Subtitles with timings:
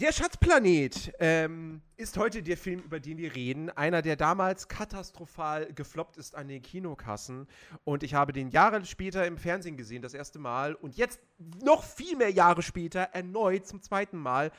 [0.00, 3.68] Der Schatzplanet ähm, ist heute der Film, über den wir reden.
[3.68, 7.48] Einer, der damals katastrophal gefloppt ist an den Kinokassen.
[7.82, 10.76] Und ich habe den Jahre später im Fernsehen gesehen, das erste Mal.
[10.76, 11.18] Und jetzt
[11.64, 14.52] noch viel mehr Jahre später erneut zum zweiten Mal.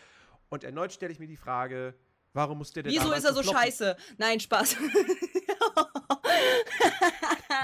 [0.50, 1.94] Und erneut stelle ich mir die Frage,
[2.34, 3.62] warum muss der denn Wieso ist er so gefloppen?
[3.62, 3.96] scheiße?
[4.18, 4.76] Nein, Spaß.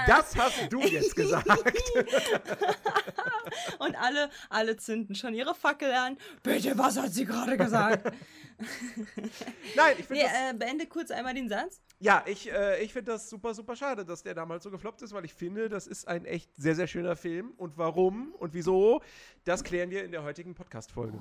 [0.06, 1.46] Das hast du jetzt gesagt.
[3.78, 6.16] Und alle, alle zünden schon ihre Fackel an.
[6.42, 8.12] Bitte, was hat sie gerade gesagt?
[9.76, 11.80] Nein, ich finde nee, äh, beende kurz einmal den Satz.
[11.98, 15.12] ja, ich, äh, ich finde das super, super schade, dass der damals so gefloppt ist,
[15.12, 17.52] weil ich finde, das ist ein echt sehr, sehr schöner Film.
[17.56, 19.02] Und warum und wieso,
[19.44, 21.18] das klären wir in der heutigen Podcast-Folge.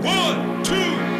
[0.00, 1.17] One, two,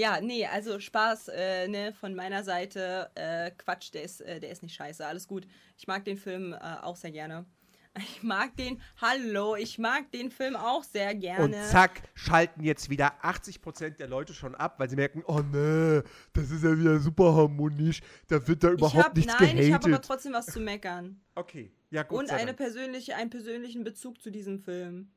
[0.00, 3.10] Ja, nee, also Spaß äh, ne, von meiner Seite.
[3.14, 5.06] Äh, Quatsch, der ist, äh, der ist nicht scheiße.
[5.06, 5.46] Alles gut.
[5.76, 7.44] Ich mag den Film äh, auch sehr gerne.
[7.98, 11.44] Ich mag den, hallo, ich mag den Film auch sehr gerne.
[11.44, 16.00] Und zack, schalten jetzt wieder 80% der Leute schon ab, weil sie merken, oh nee,
[16.32, 19.72] das ist ja wieder super harmonisch, da wird da ich überhaupt hab, nichts nein, ich
[19.72, 20.04] habe aber gehatet.
[20.06, 21.20] trotzdem was zu meckern.
[21.34, 22.20] Okay, ja gut.
[22.20, 25.10] Und eine persönliche, einen persönlichen Bezug zu diesem Film.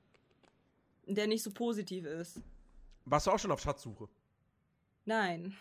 [1.06, 2.42] Der nicht so positiv ist.
[3.06, 4.09] Warst du auch schon auf Schatzsuche
[5.06, 5.56] Nein.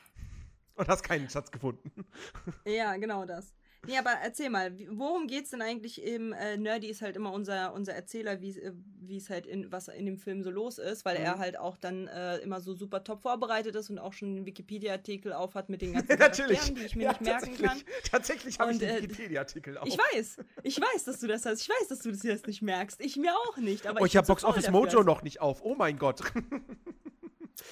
[0.77, 1.91] und hast keinen Schatz gefunden?
[2.67, 3.55] Ja, genau das.
[3.85, 7.75] Nee, aber erzähl mal, worum geht's denn eigentlich im äh, Nerdy ist halt immer unser,
[7.75, 8.73] unser Erzähler, wie äh,
[9.17, 11.39] es halt in was in dem Film so los ist, weil er Mhm.
[11.41, 15.33] halt auch dann äh, immer so super top vorbereitet ist und auch schon einen Wikipedia-Artikel
[15.33, 16.59] auf hat mit den ganzen Natürlich.
[16.61, 17.83] Charakteren, die ich mir Ja, nicht merken kann.
[18.09, 18.61] tatsächlich.
[18.61, 19.87] Habe ich den äh, Wikipedia-Artikel auch.
[19.87, 21.63] Ich weiß, ich weiß, dass du das hast.
[21.63, 23.01] Ich weiß, dass du das jetzt nicht merkst.
[23.01, 23.89] Ich mir auch nicht.
[23.89, 24.71] Aber oh, ich habe bin zu Box Office.
[24.71, 25.61] Mojo noch nicht auf.
[25.65, 26.21] Oh mein Gott.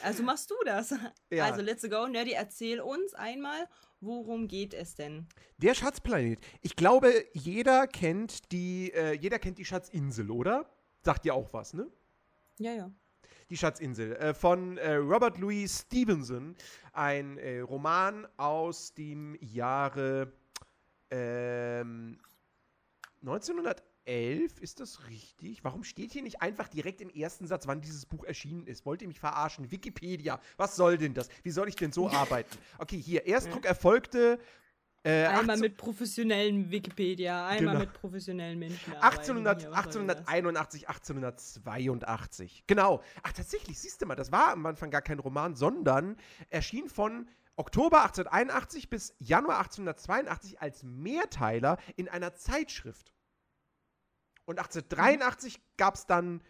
[0.02, 0.94] Also machst du das.
[1.30, 1.44] Ja.
[1.44, 3.68] Also let's go, Nerdy, erzähl uns einmal,
[4.00, 5.28] worum geht es denn?
[5.58, 6.40] Der Schatzplanet.
[6.60, 10.68] Ich glaube, jeder kennt die, äh, jeder kennt die Schatzinsel, oder?
[11.02, 11.86] Sagt dir auch was, ne?
[12.58, 12.90] Ja, ja.
[13.48, 16.56] Die Schatzinsel äh, von äh, Robert Louis Stevenson.
[16.92, 20.32] Ein äh, Roman aus dem Jahre
[21.10, 22.18] ähm,
[24.10, 24.58] 1911.
[24.60, 25.62] Ist das richtig?
[25.64, 28.84] Warum steht hier nicht einfach direkt im ersten Satz, wann dieses Buch erschienen ist?
[28.84, 29.70] Wollt ihr mich verarschen?
[29.70, 30.40] Wikipedia.
[30.56, 31.28] Was soll denn das?
[31.42, 32.56] Wie soll ich denn so arbeiten?
[32.78, 33.26] Okay, hier.
[33.26, 34.38] Erstdruck erfolgte.
[35.02, 37.86] Äh, Einmal 18 mit professionellen Wikipedia, einmal Genau.
[37.86, 38.92] mit professionellen Menschen.
[38.96, 40.16] 1800, arbeiten hier, was soll das?
[40.28, 42.64] 1881, 1882.
[42.66, 43.02] Genau.
[43.22, 46.16] Ach, tatsächlich, siehst du mal, das war am Anfang gar kein Roman, sondern
[46.50, 47.26] erschien von
[47.56, 53.14] Oktober 1881 bis Januar 1882 als Mehrteiler in einer Zeitschrift.
[54.50, 56.42] Und 1883 gab es dann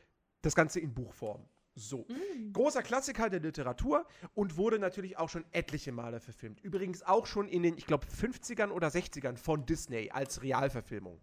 [0.42, 1.44] das Ganze in Buchform.
[1.74, 2.06] So.
[2.52, 6.60] Großer Klassiker der Literatur und wurde natürlich auch schon etliche Male verfilmt.
[6.60, 11.20] Übrigens auch schon in den, ich glaube, 50ern oder 60ern von Disney als Realverfilmung.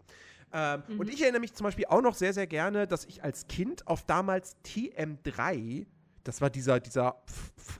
[0.53, 3.47] Ähm, Und ich erinnere mich zum Beispiel auch noch sehr, sehr gerne, dass ich als
[3.47, 5.85] Kind auf damals TM3,
[6.27, 7.21] das war dieser, dieser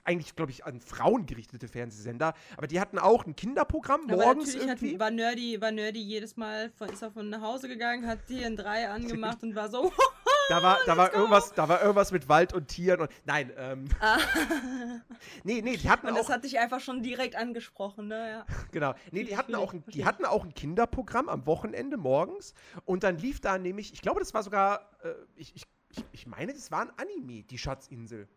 [0.03, 4.53] eigentlich, glaube ich, an Frauen gerichtete Fernsehsender, aber die hatten auch ein Kinderprogramm Aber morgens
[4.53, 4.94] natürlich irgendwie.
[4.94, 8.19] Hat, war, Nerdy, war Nerdy jedes Mal, von, ist er von nach Hause gegangen, hat
[8.30, 9.91] TN3 angemacht und war so,
[10.50, 11.18] Da war, da war go.
[11.18, 13.90] irgendwas, da war irgendwas mit Wald und Tieren und nein, ähm,
[15.44, 18.29] nee, nee, die hatten und auch das hat dich einfach schon direkt angesprochen, ne?
[18.29, 18.46] Ja.
[18.72, 18.94] Genau.
[19.12, 22.53] Nee, die hatten, auch ein, die hatten auch ein Kinderprogramm am Wochenende morgens.
[22.85, 26.28] Und dann lief da nämlich, ich glaube, das war sogar, äh, ich, ich, ich, ich
[26.28, 28.28] meine, das war ein Anime, die Schatzinsel.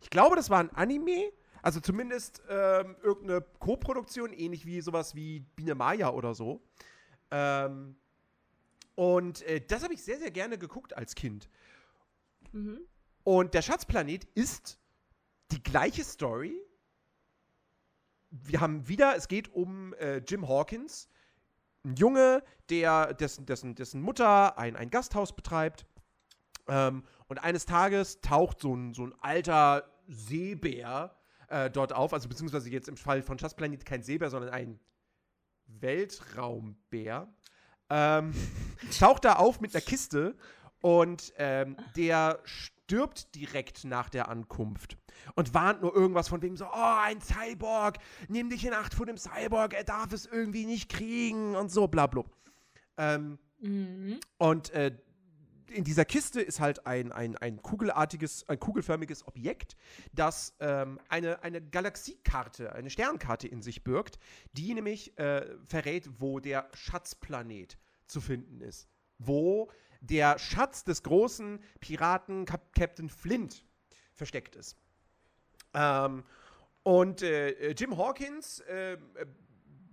[0.00, 1.32] Ich glaube, das war ein Anime.
[1.62, 6.62] Also zumindest ähm, irgendeine Co-Produktion, ähnlich wie sowas wie Biene Maya oder so.
[7.30, 7.96] Ähm,
[8.96, 11.48] und äh, das habe ich sehr, sehr gerne geguckt als Kind.
[12.52, 12.80] Mhm.
[13.24, 14.78] Und der Schatzplanet ist
[15.50, 16.54] die gleiche Story.
[18.30, 21.08] Wir haben wieder, es geht um äh, Jim Hawkins,
[21.84, 25.86] ein Junge, der, dessen, dessen, dessen Mutter ein, ein Gasthaus betreibt.
[26.68, 31.16] Ähm, und eines Tages taucht so ein, so ein alter Seebär
[31.48, 34.80] äh, dort auf, also beziehungsweise jetzt im Fall von Schatzplanet kein Seebär, sondern ein
[35.66, 37.32] Weltraumbär.
[37.90, 38.32] Ähm,
[38.98, 40.36] taucht da auf mit einer Kiste
[40.80, 44.96] und ähm, der stirbt direkt nach der Ankunft
[45.34, 47.98] und warnt nur irgendwas von wegen so, oh, ein Cyborg,
[48.28, 51.88] nimm dich in Acht vor dem Cyborg, er darf es irgendwie nicht kriegen und so,
[51.88, 52.24] bla bla.
[52.96, 54.20] Ähm, Mhm.
[54.36, 54.94] und äh,
[55.74, 59.76] in dieser Kiste ist halt ein, ein, ein kugelartiges, ein kugelförmiges Objekt,
[60.12, 64.18] das ähm, eine, eine Galaxiekarte, eine Sternkarte in sich birgt,
[64.52, 68.88] die nämlich äh, verrät, wo der Schatzplanet zu finden ist.
[69.18, 73.64] Wo der Schatz des großen Piraten Cap Captain Flint
[74.14, 74.76] versteckt ist.
[75.72, 76.24] Ähm,
[76.82, 78.98] und äh, Jim Hawkins, äh,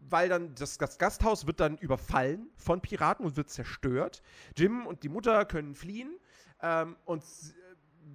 [0.09, 4.21] weil dann das, das, Gasthaus wird dann überfallen von Piraten und wird zerstört.
[4.55, 6.17] Jim und die Mutter können fliehen
[6.61, 7.23] ähm, und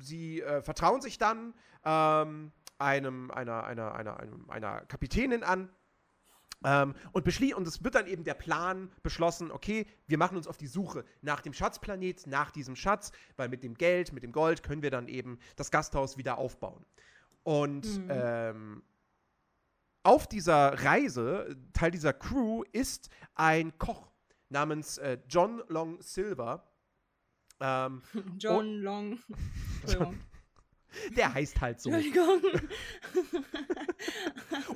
[0.00, 1.54] sie äh, vertrauen sich dann
[1.84, 5.70] ähm, einem, einer, einer, einer, einem, einer Kapitänin an.
[6.64, 10.56] Ähm, und, und es wird dann eben der Plan beschlossen, okay, wir machen uns auf
[10.56, 14.62] die Suche nach dem Schatzplanet, nach diesem Schatz, weil mit dem Geld, mit dem Gold
[14.62, 16.84] können wir dann eben das Gasthaus wieder aufbauen.
[17.42, 18.82] Und mhm.
[20.06, 24.12] Auf dieser Reise, Teil dieser Crew, ist ein Koch
[24.48, 26.64] namens äh, John Long Silver.
[27.58, 28.02] Ähm,
[28.38, 29.18] John Long.
[29.88, 30.20] John,
[31.16, 31.90] der heißt halt so.
[31.90, 32.40] Entschuldigung.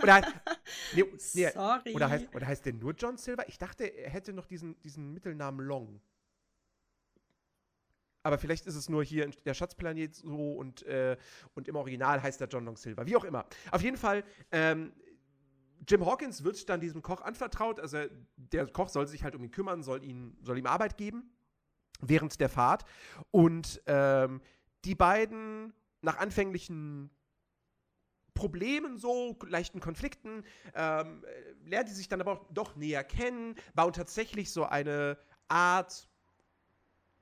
[0.03, 0.21] oder,
[0.97, 1.05] nee,
[1.35, 1.95] nee, Sorry.
[1.95, 3.49] Oder heißt, oder heißt der nur John Silver?
[3.49, 6.01] Ich dachte, er hätte noch diesen, diesen Mittelnamen Long.
[8.25, 11.17] Aber vielleicht ist es nur hier in der Schatzplanet so und, äh,
[11.55, 13.07] und im Original heißt er John Long Silver.
[13.07, 13.47] Wie auch immer.
[13.71, 14.93] Auf jeden Fall, ähm,
[15.89, 17.81] Jim Hawkins wird dann diesem Koch anvertraut.
[17.81, 17.99] Also
[18.37, 21.31] der Koch soll sich halt um ihn kümmern, soll, ihn, soll ihm Arbeit geben
[22.01, 22.85] während der Fahrt.
[23.31, 24.41] Und ähm,
[24.85, 25.73] die beiden
[26.03, 27.11] nach anfänglichen
[28.35, 30.45] Problemen, so leichten Konflikten,
[30.75, 31.25] ähm,
[31.65, 35.19] lernen die sich dann aber auch doch näher kennen, bauen tatsächlich so eine
[35.49, 36.09] Art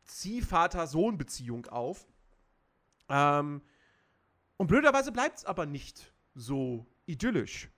[0.04, 2.06] Ziehvater-Sohn-Beziehung auf.
[3.08, 3.62] Ähm,
[4.56, 7.68] und blöderweise bleibt es aber nicht so idyllisch.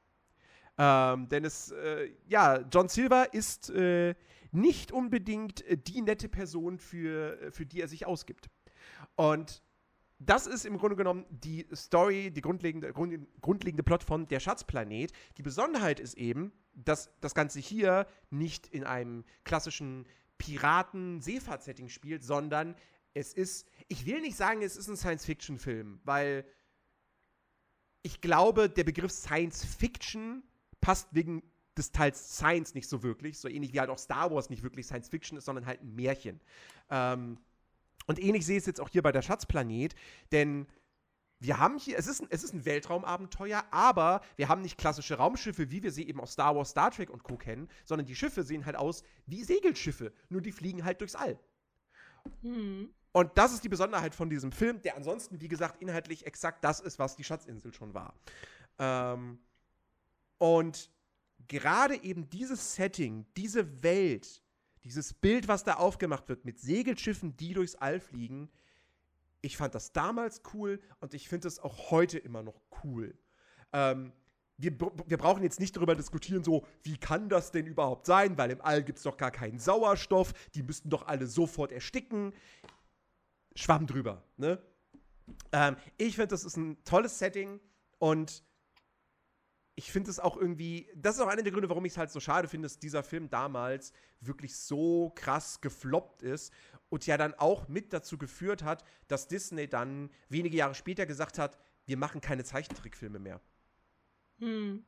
[0.83, 4.15] Ähm, denn es, äh, ja, John Silver ist äh,
[4.51, 8.49] nicht unbedingt äh, die nette Person, für, äh, für die er sich ausgibt.
[9.15, 9.63] Und
[10.19, 15.13] das ist im Grunde genommen die Story, die grundlegende, grund, grundlegende Plot von Der Schatzplanet.
[15.37, 20.07] Die Besonderheit ist eben, dass das Ganze hier nicht in einem klassischen
[20.39, 22.75] Piraten-Seefahrt-Setting spielt, sondern
[23.13, 26.47] es ist, ich will nicht sagen, es ist ein Science-Fiction-Film, weil
[28.01, 30.43] ich glaube, der Begriff Science-Fiction
[30.81, 31.43] passt wegen
[31.77, 34.87] des Teils Science nicht so wirklich, so ähnlich wie halt auch Star Wars nicht wirklich
[34.87, 36.41] Science Fiction ist, sondern halt ein Märchen.
[36.91, 37.39] Ähm,
[38.07, 39.95] und ähnlich sehe ich es jetzt auch hier bei der Schatzplanet,
[40.33, 40.67] denn
[41.39, 45.15] wir haben hier, es ist, ein, es ist ein Weltraumabenteuer, aber wir haben nicht klassische
[45.15, 47.37] Raumschiffe, wie wir sie eben aus Star Wars, Star Trek und Co.
[47.37, 51.39] kennen, sondern die Schiffe sehen halt aus wie Segelschiffe, nur die fliegen halt durchs All.
[52.43, 52.91] Mhm.
[53.13, 56.79] Und das ist die Besonderheit von diesem Film, der ansonsten, wie gesagt, inhaltlich exakt das
[56.79, 58.15] ist, was die Schatzinsel schon war.
[58.79, 59.41] Ähm,
[60.41, 60.91] und
[61.49, 64.43] gerade eben dieses Setting, diese Welt,
[64.85, 68.51] dieses Bild, was da aufgemacht wird mit Segelschiffen, die durchs All fliegen,
[69.43, 73.19] ich fand das damals cool und ich finde es auch heute immer noch cool.
[73.75, 74.13] Ähm,
[74.57, 78.39] wir, wir, brauchen jetzt nicht darüber diskutieren, so, wie kann das denn überhaupt sein?
[78.39, 82.33] Weil im All gibt es doch gar keinen Sauerstoff, die müssten doch alle sofort ersticken.
[83.55, 84.59] Schwamm drüber, ne?
[85.53, 87.61] Ähm, ich finde, das ist ein tolles Setting
[87.99, 88.43] und
[89.81, 92.11] ich finde es auch irgendwie, das ist auch einer der Gründe, warum ich es halt
[92.11, 96.53] so schade finde, dass dieser Film damals wirklich so krass gefloppt ist
[96.91, 101.39] und ja dann auch mit dazu geführt hat, dass Disney dann wenige Jahre später gesagt
[101.39, 103.41] hat, wir machen keine Zeichentrickfilme mehr.
[104.41, 104.85] Hm.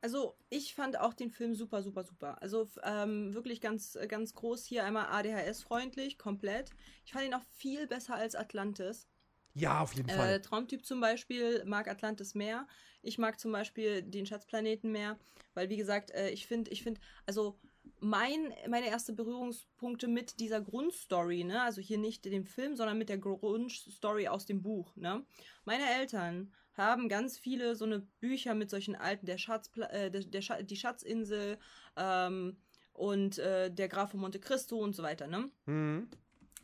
[0.00, 2.40] Also ich fand auch den Film super, super, super.
[2.40, 6.70] Also ähm, wirklich ganz, ganz groß hier einmal ADHS-freundlich, komplett.
[7.04, 9.06] Ich fand ihn auch viel besser als Atlantis.
[9.54, 10.40] Ja, auf jeden äh, Fall.
[10.40, 12.66] Traumtyp zum Beispiel mag Atlantis mehr.
[13.02, 15.18] Ich mag zum Beispiel den Schatzplaneten mehr,
[15.54, 17.58] weil wie gesagt, äh, ich finde, ich finde, also
[18.00, 23.08] mein, meine ersten Berührungspunkte mit dieser Grundstory, ne, also hier nicht dem Film, sondern mit
[23.08, 25.24] der Grundstory aus dem Buch, ne.
[25.64, 30.22] Meine Eltern haben ganz viele so eine Bücher mit solchen alten, der Schatz, äh, der,
[30.22, 31.58] der Sch die Schatzinsel
[31.96, 32.56] ähm,
[32.92, 35.50] und äh, der Graf von Monte Cristo und so weiter, ne.
[35.66, 36.08] Mhm.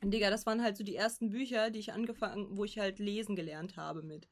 [0.02, 3.34] Digga, das waren halt so die ersten Bücher, die ich angefangen, wo ich halt lesen
[3.36, 4.28] gelernt habe mit.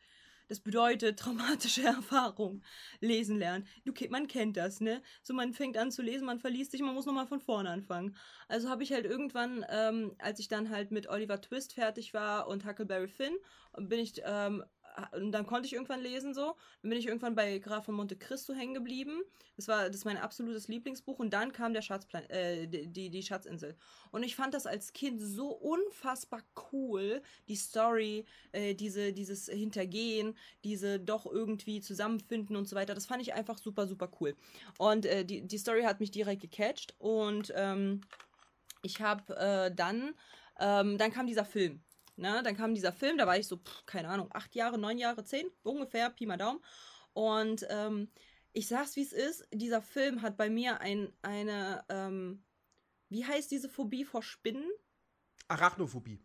[0.48, 2.62] Das bedeutet traumatische Erfahrung.
[3.00, 3.66] Lesen lernen.
[3.84, 5.02] Du, man kennt das, ne?
[5.22, 8.16] So, man fängt an zu lesen, man verliest sich, man muss nochmal von vorne anfangen.
[8.48, 12.46] Also habe ich halt irgendwann, ähm, als ich dann halt mit Oliver Twist fertig war
[12.46, 13.34] und Huckleberry Finn,
[13.76, 14.64] bin ich ähm,
[15.12, 16.56] und dann konnte ich irgendwann lesen so.
[16.82, 19.22] Dann bin ich irgendwann bei Graf von Monte Cristo hängen geblieben.
[19.56, 23.22] Das war das ist mein absolutes Lieblingsbuch und dann kam der Schatzplan äh, die, die
[23.22, 23.76] Schatzinsel.
[24.10, 30.36] Und ich fand das als Kind so unfassbar cool, die Story, äh, diese dieses Hintergehen,
[30.64, 32.94] diese doch irgendwie zusammenfinden und so weiter.
[32.94, 34.34] Das fand ich einfach super super cool.
[34.78, 38.00] Und äh, die die Story hat mich direkt gecatcht und ähm,
[38.86, 40.14] ich habe äh, dann,
[40.58, 41.82] ähm, dann kam dieser Film.
[42.16, 42.42] Ne?
[42.42, 45.24] Dann kam dieser Film, da war ich so, pff, keine Ahnung, acht Jahre, neun Jahre,
[45.24, 46.60] zehn, ungefähr, Pi mal Daumen.
[47.12, 48.10] Und ähm,
[48.52, 52.42] ich sag's wie es ist, dieser Film hat bei mir ein, eine, ähm,
[53.08, 54.68] wie heißt diese Phobie vor Spinnen?
[55.48, 56.20] Arachnophobie.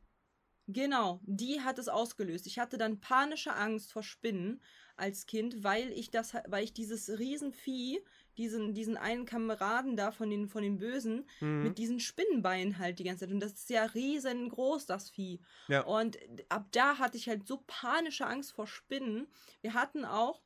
[0.67, 2.47] Genau, die hat es ausgelöst.
[2.47, 4.61] Ich hatte dann panische Angst vor Spinnen
[4.95, 7.99] als Kind, weil ich das, weil ich dieses Riesenvieh,
[8.37, 11.63] diesen, diesen einen Kameraden da von den, von den Bösen, Mhm.
[11.63, 13.33] mit diesen Spinnenbeinen halt die ganze Zeit.
[13.33, 15.39] Und das ist ja riesengroß, das Vieh.
[15.67, 15.81] Ja.
[15.83, 16.17] Und
[16.49, 19.27] ab da hatte ich halt so panische Angst vor Spinnen.
[19.61, 20.41] Wir hatten auch,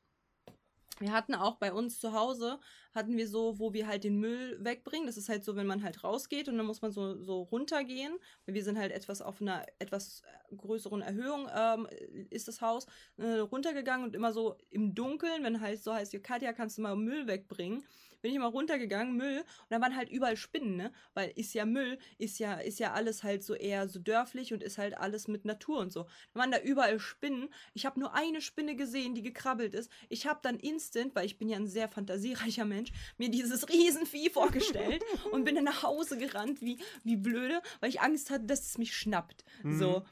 [0.98, 2.58] wir hatten auch bei uns zu Hause,
[2.94, 5.06] hatten wir so, wo wir halt den Müll wegbringen.
[5.06, 8.16] Das ist halt so, wenn man halt rausgeht und dann muss man so, so runtergehen.
[8.46, 10.22] Wir sind halt etwas auf einer etwas
[10.56, 11.88] größeren Erhöhung, ähm,
[12.30, 12.86] ist das Haus,
[13.18, 16.96] äh, runtergegangen und immer so im Dunkeln, wenn halt so heißt, Katja, kannst du mal
[16.96, 17.84] Müll wegbringen?
[18.26, 20.92] Bin ich immer runtergegangen, Müll, und da waren halt überall Spinnen, ne?
[21.14, 24.64] Weil ist ja Müll, ist ja, ist ja alles halt so eher so dörflich und
[24.64, 26.08] ist halt alles mit Natur und so.
[26.34, 27.50] Da waren da überall Spinnen.
[27.72, 29.92] Ich habe nur eine Spinne gesehen, die gekrabbelt ist.
[30.08, 34.30] Ich habe dann instant, weil ich bin ja ein sehr fantasiereicher Mensch, mir dieses Riesenvieh
[34.30, 38.66] vorgestellt und bin dann nach Hause gerannt, wie, wie blöde, weil ich Angst hatte, dass
[38.66, 39.44] es mich schnappt.
[39.78, 40.04] So.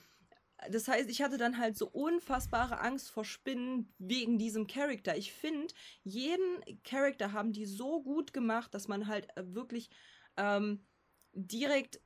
[0.71, 5.17] Das heißt, ich hatte dann halt so unfassbare Angst vor Spinnen wegen diesem Charakter.
[5.17, 9.91] Ich finde, jeden Charakter haben die so gut gemacht, dass man halt äh, wirklich
[10.37, 10.85] ähm,
[11.33, 12.01] direkt,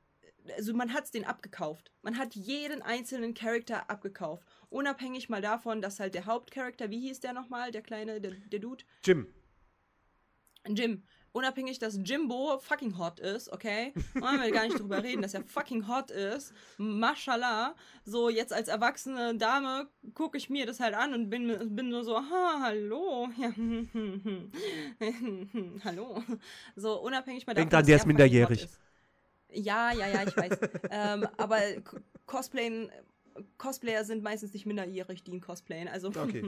[0.57, 1.91] also man hat es den abgekauft.
[2.01, 4.45] Man hat jeden einzelnen Charakter abgekauft.
[4.69, 8.59] Unabhängig mal davon, dass halt der Hauptcharakter, wie hieß der nochmal, der kleine, der, der
[8.59, 8.83] Dude?
[9.03, 9.33] Jim.
[10.67, 11.03] Jim.
[11.31, 13.93] Unabhängig, dass Jimbo fucking hot ist, okay?
[14.15, 16.53] Wollen wir gar nicht drüber reden, dass er fucking hot ist.
[16.77, 17.75] Mashallah.
[18.03, 22.03] So, jetzt als erwachsene Dame gucke ich mir das halt an und bin, bin nur
[22.03, 23.29] so, ha, hallo.
[23.37, 23.49] Ja,
[25.85, 26.23] hallo.
[26.75, 27.69] So, unabhängig mal davon.
[27.69, 28.67] dran, der dass ist er minderjährig.
[29.51, 30.59] Ja, ja, ja, ich weiß.
[30.91, 31.59] ähm, aber
[32.25, 32.91] Cosplayen.
[33.57, 35.87] Cosplayer sind meistens nicht minderjährig, die ihn cosplayen.
[35.87, 36.43] Also, Okay.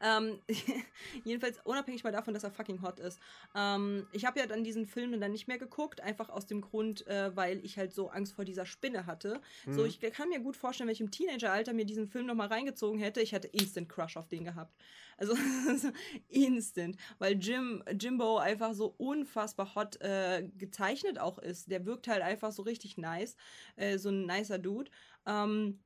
[0.00, 0.38] ähm,
[1.24, 3.18] jedenfalls unabhängig mal davon, dass er fucking hot ist.
[3.54, 7.06] Ähm, ich habe ja dann diesen Film dann nicht mehr geguckt, einfach aus dem Grund,
[7.06, 9.40] äh, weil ich halt so Angst vor dieser Spinne hatte.
[9.68, 12.98] So, ich kann mir gut vorstellen, wenn ich im Teenageralter mir diesen Film nochmal reingezogen
[12.98, 14.74] hätte, ich hätte instant Crush auf den gehabt.
[15.16, 15.34] Also
[16.28, 21.70] instant, weil Jim, Jimbo einfach so unfassbar hot äh, gezeichnet auch ist.
[21.70, 23.36] Der wirkt halt einfach so richtig nice,
[23.76, 24.90] äh, so ein nicer Dude.
[25.26, 25.80] Ähm,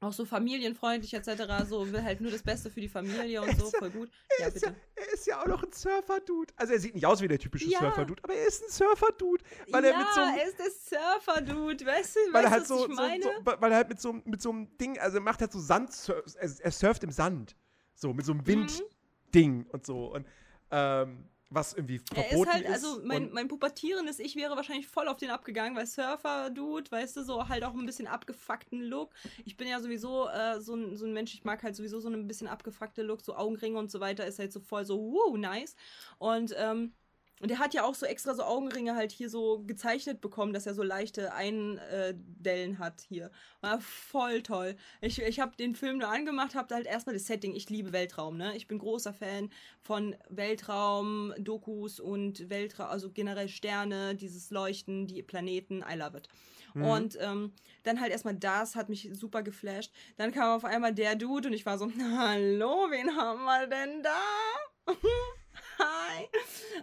[0.00, 1.64] auch so familienfreundlich etc.
[1.68, 4.10] So will halt nur das Beste für die Familie und so, voll gut.
[4.38, 6.54] Ja, Er ist, ja, er ist ja auch noch ein Surfer-Dude.
[6.56, 7.80] Also er sieht nicht aus wie der typische Ja.
[7.80, 9.42] Surfer-Dude, aber er ist ein Surfer-Dude.
[9.70, 12.52] Weil er ja, mit so einem er ist der Surfer-Dude, weißt du, weil er weißt,
[12.52, 13.22] halt was so, ich so, meine?
[13.22, 15.58] so, weil er halt mit so, mit so einem Ding, also er macht halt so
[15.58, 15.90] Sand,
[16.38, 17.56] er, er surft im Sand.
[17.94, 20.14] So, mit so einem Windding und so.
[20.14, 20.26] Und
[20.70, 22.16] ähm, was irgendwie Mhm.
[22.16, 25.76] Er verboten ist halt, also mein, mein pubertierendes Ich wäre wahrscheinlich voll auf den abgegangen,
[25.76, 29.12] weil Surfer-Dude, weißt du, so halt auch ein bisschen abgefuckten Look.
[29.44, 32.08] Ich bin ja sowieso äh, so, ein, so ein Mensch, ich mag halt sowieso so
[32.08, 35.36] ein bisschen abgefuckte Look, so Augenringe und so weiter, ist halt so voll so, wow,
[35.36, 35.74] nice.
[36.18, 36.92] Und, ähm,
[37.40, 40.66] und er hat ja auch so extra so Augenringe halt hier so gezeichnet bekommen, dass
[40.66, 43.30] er so leichte Eindellen hat hier.
[43.60, 44.76] War voll toll.
[45.00, 47.54] Ich, ich habe den Film nur angemacht, habe halt erstmal das Setting.
[47.54, 48.56] Ich liebe Weltraum, ne?
[48.56, 55.22] Ich bin großer Fan von Weltraum, Dokus und Weltraum, also generell Sterne, dieses Leuchten, die
[55.22, 55.84] Planeten.
[55.88, 56.28] I love it.
[56.74, 57.52] Und ähm,
[57.82, 59.92] dann halt erstmal das hat mich super geflasht.
[60.16, 64.02] Dann kam auf einmal der Dude und ich war so, hallo, wen haben wir denn
[64.02, 64.94] da?
[65.78, 66.28] Hi.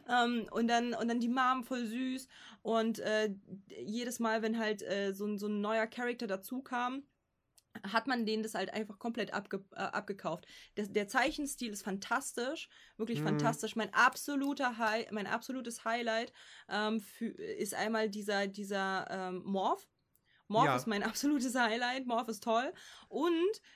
[0.09, 2.27] Ähm, und, dann, und dann die Mom voll süß.
[2.61, 3.29] Und äh,
[3.67, 7.03] jedes Mal, wenn halt äh, so, ein- so ein neuer Charakter dazu kam,
[7.93, 10.47] hat man denen das halt einfach komplett abge äh, abgekauft.
[10.77, 13.25] Der, der Zeichenstil ist fantastisch, wirklich Mhm.
[13.25, 13.75] fantastisch.
[13.75, 14.77] Mein absoluter
[15.11, 16.33] mein absolutes Highlight
[16.69, 19.87] ähm, für, ist einmal dieser, dieser ähm, Morph.
[20.47, 20.75] Morph Ja.
[20.75, 21.03] ist mein
[21.43, 22.05] absolutes Highlight.
[22.07, 22.71] Morph ist toll.
[23.09, 23.33] Und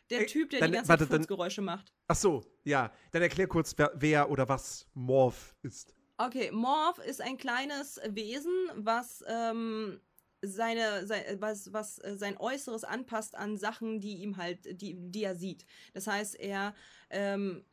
[0.09, 1.93] der Ey, Typ, der dann- die ganze warte, Furzgeräusche macht.
[2.07, 2.91] Ach so, ja.
[3.11, 5.93] Dann erklär kurz, wer, wer oder was Morph ist.
[6.17, 10.01] Okay, Morph ist ein kleines Wesen, was ähm,
[10.41, 15.23] seine, sein, was, was äh, sein Äußeres anpasst an Sachen, die ihm halt, die, die
[15.23, 15.65] er sieht.
[15.93, 16.73] Das heißt, er,
[17.09, 17.63] ähm,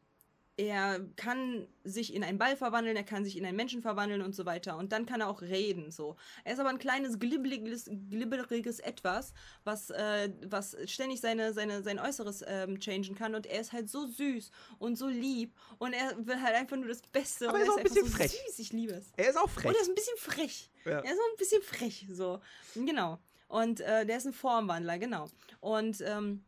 [0.57, 4.35] er kann sich in einen Ball verwandeln, er kann sich in einen Menschen verwandeln und
[4.35, 4.79] so weiter.
[4.79, 5.91] Und dann kann er auch reden.
[5.91, 6.17] So.
[6.45, 9.35] Er ist aber ein kleines, glibberiges, glibberiges Etwas,
[9.65, 13.35] was, äh, was ständig seine, seine, sein Äußeres ähm, changen kann.
[13.35, 15.53] Und er ist halt so süß und so lieb.
[15.79, 17.49] Und er will halt einfach nur das Beste.
[17.49, 18.41] Aber und er ist auch ein einfach bisschen so frech.
[18.47, 19.13] Süß, ich liebe es.
[19.17, 19.67] Er ist auch frech.
[19.67, 20.71] Und er ist ein bisschen frech.
[20.87, 21.01] Ja.
[21.01, 22.41] Er ist auch ein bisschen frech, so.
[22.75, 23.19] Genau.
[23.49, 25.29] Und äh, der ist ein Formwandler, genau.
[25.61, 26.45] Und ähm,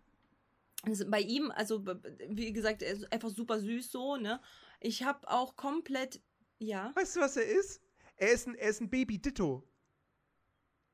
[0.83, 1.85] also bei ihm, also
[2.29, 4.41] wie gesagt, er ist einfach super süß so, ne?
[4.81, 6.21] Ich habe auch komplett,
[6.59, 6.93] ja.
[6.95, 7.81] Weißt du, was er ist?
[8.17, 9.63] Er ist ein, er ist ein Baby Ditto.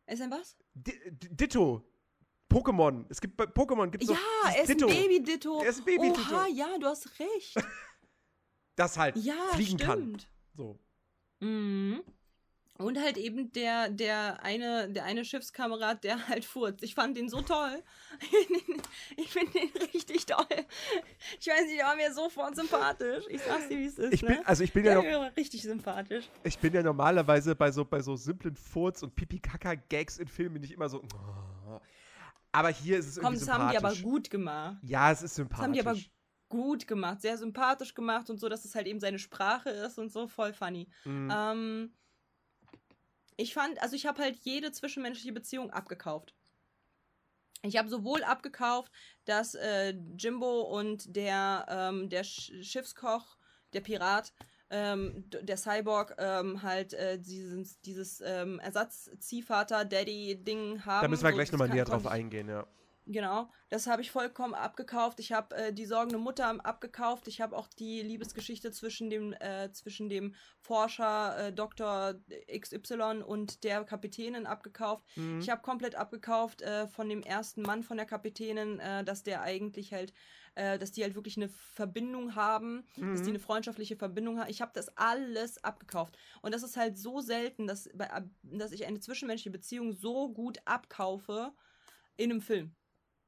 [0.06, 0.56] Ist ein was?
[0.74, 1.82] D- Ditto.
[2.50, 3.06] Pokémon.
[3.08, 4.16] Es gibt bei Pokémon gibt's Ja,
[4.54, 4.86] er ist ein Ditto.
[4.86, 5.62] Baby-Ditto.
[5.62, 6.34] Er ist ein Baby-Ditto.
[6.34, 7.54] Oha, ja, du hast recht.
[8.76, 9.98] Das halt Ja, fliegen kann.
[10.00, 10.28] stimmt.
[10.56, 10.80] So.
[11.40, 12.02] Mhm.
[12.76, 16.82] Und halt eben der, der eine, der eine Schiffskamerad, der halt furzt.
[16.82, 17.82] Ich fand den so toll.
[19.16, 20.44] ich finde den richtig toll.
[21.38, 23.24] Ich weiß nicht, der war mir sofort sympathisch.
[23.28, 24.12] Ich sag's dir, wie es ist.
[24.12, 24.42] Ich bin, ne?
[24.46, 26.28] also ich bin ja, der noch, richtig sympathisch.
[26.42, 30.72] ich bin ja normalerweise bei so, bei so simplen Furz- und Pipi-Kaka-Gags in Filmen nicht
[30.72, 31.02] immer so.
[31.68, 31.80] oh.
[32.50, 34.76] Aber hier ist es Komm, irgendwie das haben die aber gut gemacht.
[34.82, 35.64] Ja, es ist Das sympathisch.
[35.64, 35.96] haben die aber
[36.48, 40.12] gut gemacht, sehr sympathisch gemacht und so, dass es halt eben seine Sprache ist und
[40.12, 40.88] so, voll funny.
[41.04, 41.32] Mhm.
[41.34, 41.92] Ähm,
[43.36, 46.34] ich fand, also ich habe halt jede zwischenmenschliche Beziehung abgekauft.
[47.62, 48.92] Ich habe sowohl abgekauft,
[49.24, 53.36] dass äh, Jimbo und der, ähm, der Sch Schiffskoch,
[53.72, 54.32] der Pirat,
[54.70, 61.02] ähm, der Cyborg ähm, halt äh, dieses, dieses ähm, Ersatz-Ziehvater-Daddy-Ding haben.
[61.02, 62.66] da müssen wir So, gleich nochmal näher drauf eingehen, ja.
[63.06, 65.20] Genau, das habe ich vollkommen abgekauft.
[65.20, 67.28] Ich habe äh, die sorgende Mutter abgekauft.
[67.28, 72.14] Ich habe auch die Liebesgeschichte zwischen dem, äh, zwischen dem Forscher äh, Dr.
[72.50, 75.04] XY und der Kapitänin abgekauft.
[75.16, 75.38] Mhm.
[75.38, 79.42] Ich habe komplett abgekauft äh, von dem ersten Mann von der Kapitänin, äh, dass der
[79.42, 80.14] eigentlich halt,
[80.54, 83.28] äh, dass die halt wirklich eine Verbindung haben, dass die Mhm.
[83.28, 84.48] eine freundschaftliche Verbindung haben.
[84.48, 86.16] Ich habe das alles abgekauft.
[86.40, 87.86] Und das ist halt so selten, dass,
[88.44, 91.52] dass ich eine zwischenmenschliche Beziehung so gut abkaufe
[92.16, 92.74] in einem Film.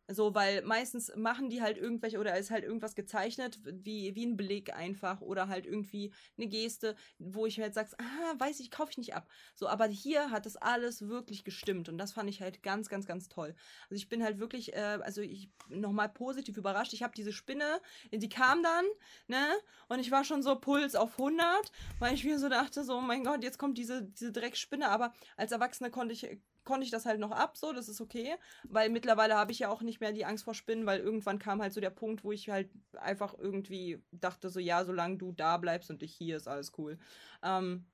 [0.08, 4.36] So, weil meistens machen die halt irgendwelche oder ist halt irgendwas gezeichnet, wie, wie ein
[4.36, 8.92] Blick einfach oder halt irgendwie eine Geste, wo ich halt sagst, ah, weiß ich, kaufe
[8.92, 9.26] ich nicht ab.
[9.56, 13.06] So, aber hier hat das alles wirklich gestimmt und das fand ich halt ganz, ganz,
[13.06, 13.54] ganz toll.
[13.90, 16.92] Also ich bin halt wirklich, äh, also ich nochmal positiv überrascht.
[16.92, 17.80] Ich habe diese Spinne,
[18.12, 18.84] die kam dann,
[19.26, 19.44] ne,
[19.88, 23.24] und ich war schon so Puls auf 100, weil ich mir so dachte, so, mein
[23.24, 27.18] Gott, jetzt kommt diese, diese Dreckspinne, aber als Erwachsene konnte ich konnte ich das halt
[27.20, 28.34] noch ab, so, das ist okay,
[28.68, 31.62] weil mittlerweile habe ich ja auch nicht mehr die Angst vor Spinnen, weil irgendwann kam
[31.62, 32.68] halt so der Punkt, wo ich halt
[32.98, 36.98] einfach irgendwie dachte so, ja, solange du da bleibst und ich hier, ist alles cool.
[37.42, 37.86] Ähm,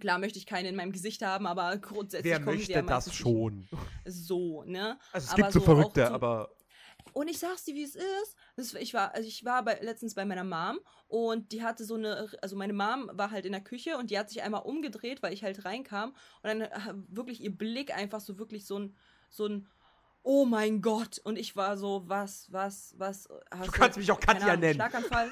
[0.00, 2.94] klar möchte ich keine in meinem Gesicht haben, aber grundsätzlich Wer kommen sie ja möchte
[2.94, 3.68] das schon?
[4.06, 4.98] so, ne?
[5.12, 6.50] Also es Aber gibt so so Verrückte, so- aber
[7.14, 8.36] Und ich sag's dir, wie es ist.
[8.56, 11.94] Das, ich war, also ich war bei, letztens bei meiner Mom und die hatte so
[11.94, 15.22] eine, also meine Mom war halt in der Küche und die hat sich einmal umgedreht,
[15.22, 16.70] weil ich halt reinkam und dann äh,
[17.08, 18.96] wirklich ihr Blick einfach so wirklich so ein,
[19.30, 19.68] so ein,
[20.24, 21.20] oh mein Gott.
[21.22, 23.28] Und ich war so, was, was, was.
[23.50, 24.74] Hast du kannst mich auch Katja Ahnung, nennen.
[24.74, 25.30] Schlaganfall.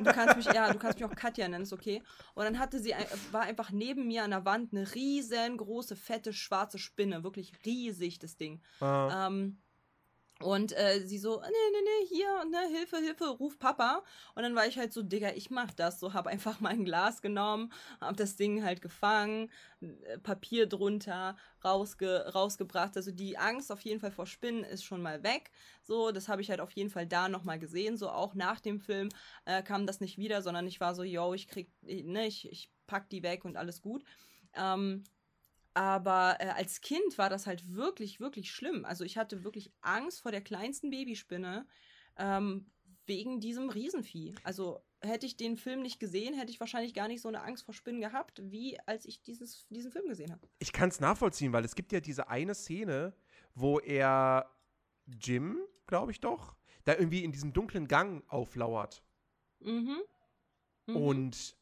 [0.00, 2.02] Du kannst mich, ja, du kannst mich auch Katja nennen, ist okay.
[2.34, 2.94] Und dann hatte sie,
[3.30, 7.24] war einfach neben mir an der Wand eine riesengroße, fette, schwarze Spinne.
[7.24, 8.60] Wirklich riesig, das Ding.
[8.82, 9.58] äh, Ähm,
[10.42, 14.02] und äh, sie so, nee, nee, nee, hier, ne, Hilfe, Hilfe, ruf Papa.
[14.34, 15.98] Und dann war ich halt so, Digga, ich mach das.
[15.98, 17.72] So, hab einfach mein Glas genommen,
[18.02, 22.96] hab das Ding halt gefangen, äh, Papier drunter, rausge rausgebracht.
[22.96, 25.50] Also die Angst auf jeden Fall vor Spinnen ist schon mal weg.
[25.82, 27.96] So, das habe ich halt auf jeden Fall da nochmal gesehen.
[27.96, 29.08] So, auch nach dem Film
[29.46, 32.70] äh, kam das nicht wieder, sondern ich war so, yo, ich krieg, ne, ich, ich
[32.86, 34.04] pack die weg und alles gut.
[34.54, 35.04] Ähm,
[35.76, 38.86] aber äh, als Kind war das halt wirklich, wirklich schlimm.
[38.86, 41.66] Also ich hatte wirklich Angst vor der kleinsten Babyspinne
[42.16, 42.70] ähm,
[43.04, 44.34] wegen diesem Riesenvieh.
[44.42, 47.66] Also hätte ich den Film nicht gesehen, hätte ich wahrscheinlich gar nicht so eine Angst
[47.66, 50.48] vor Spinnen gehabt, wie als ich dieses, diesen Film gesehen habe.
[50.60, 53.14] ich kann es nachvollziehen, weil es gibt ja diese eine Szene,
[53.54, 54.50] wo er
[55.04, 59.02] Jim, glaube ich doch, da irgendwie in diesem dunklen Gang auflauert.
[59.60, 59.98] Mhm.
[60.86, 60.96] Mhm.
[60.96, 61.56] Und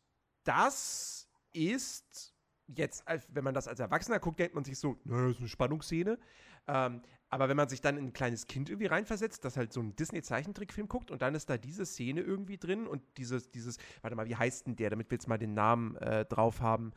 [0.44, 2.33] das ist
[2.66, 5.48] jetzt, wenn man das als Erwachsener guckt, denkt man sich so, naja, das ist eine
[5.48, 6.18] Spannungsszene.
[6.66, 9.80] Ähm, aber wenn man sich dann in ein kleines Kind irgendwie reinversetzt, das halt so
[9.80, 14.14] einen Disney-Zeichentrickfilm guckt und dann ist da diese Szene irgendwie drin und dieses, dieses, warte
[14.16, 16.92] mal, wie heißt denn der, damit wir jetzt mal den Namen äh, drauf haben.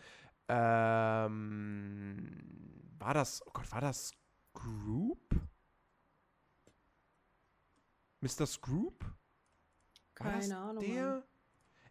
[0.48, 2.30] Ähm,
[3.00, 4.14] war das, oh Gott, war das
[4.56, 5.36] Scroop?
[8.22, 8.46] Mr.
[8.46, 9.04] Scroop?
[10.20, 10.84] War Keine Ahnung.
[10.84, 11.10] Der?
[11.10, 11.24] Mann.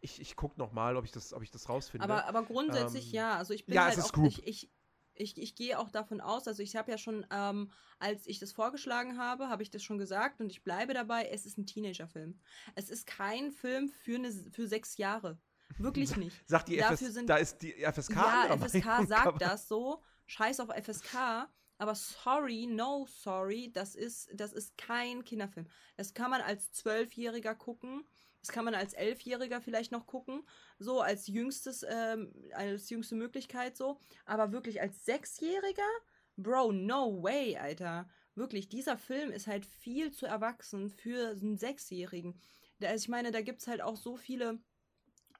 [0.00, 2.04] Ich, ich guck noch mal, ob ich das, ob ich das rausfinde.
[2.04, 3.36] Aber, aber grundsätzlich Ähm, ja.
[3.36, 4.26] Also ich bin ja, halt es ist auch, Scroop.
[4.28, 4.70] ich, ich,
[5.14, 8.52] ich, ich gehe auch davon aus, also ich habe ja schon, ähm, als ich das
[8.52, 12.38] vorgeschlagen habe, habe ich das schon gesagt und ich bleibe dabei, es ist ein Teenagerfilm.
[12.74, 15.38] Es ist kein Film für, eine, für sechs Jahre.
[15.78, 16.36] Wirklich nicht.
[16.48, 20.02] Sagt die FS, sind- da ist die FSK ja, FSK sagt aber- das so.
[20.26, 21.48] Scheiß auf FSK.
[21.78, 25.66] Aber sorry, no sorry, das ist, das ist kein Kinderfilm.
[25.96, 28.06] Das kann man als Zwölfjähriger gucken.
[28.46, 30.46] Das kann man als Elfjähriger vielleicht noch gucken.
[30.78, 33.98] So als jüngstes, ähm, als jüngste Möglichkeit so.
[34.24, 35.82] Aber wirklich als Sechsjähriger?
[36.36, 38.08] Bro, no way, Alter.
[38.36, 42.40] Wirklich, dieser Film ist halt viel zu erwachsen für einen Sechsjährigen.
[42.78, 44.60] Da, ich meine, da gibt es halt auch so viele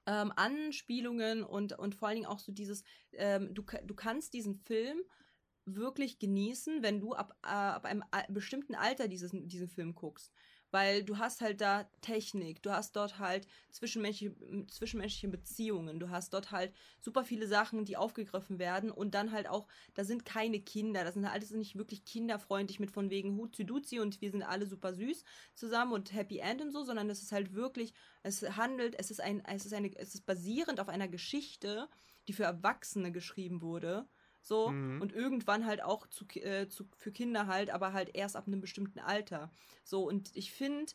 [0.05, 4.55] ähm, Anspielungen und, und vor allen Dingen auch so dieses, ähm, du, du kannst diesen
[4.55, 4.99] Film
[5.63, 10.33] wirklich genießen, wenn du ab, äh, ab einem bestimmten Alter dieses, diesen Film guckst.
[10.71, 14.35] Weil du hast halt da Technik, du hast dort halt zwischenmenschliche,
[14.67, 19.47] zwischenmenschliche Beziehungen, du hast dort halt super viele Sachen, die aufgegriffen werden und dann halt
[19.47, 23.37] auch, da sind keine Kinder, das sind halt alles nicht wirklich kinderfreundlich mit von wegen
[23.37, 25.23] Hut zu Duzi und wir sind alle super süß
[25.55, 29.21] zusammen und Happy End und so, sondern es ist halt wirklich, es handelt, es ist
[29.21, 31.87] ein, es ist eine, es ist basierend auf einer Geschichte,
[32.27, 34.07] die für Erwachsene geschrieben wurde.
[34.47, 35.01] So, Mhm.
[35.01, 38.61] und irgendwann halt auch zu, äh, zu, für Kinder halt, aber halt erst ab einem
[38.61, 39.51] bestimmten Alter.
[39.83, 40.93] So, und ich finde,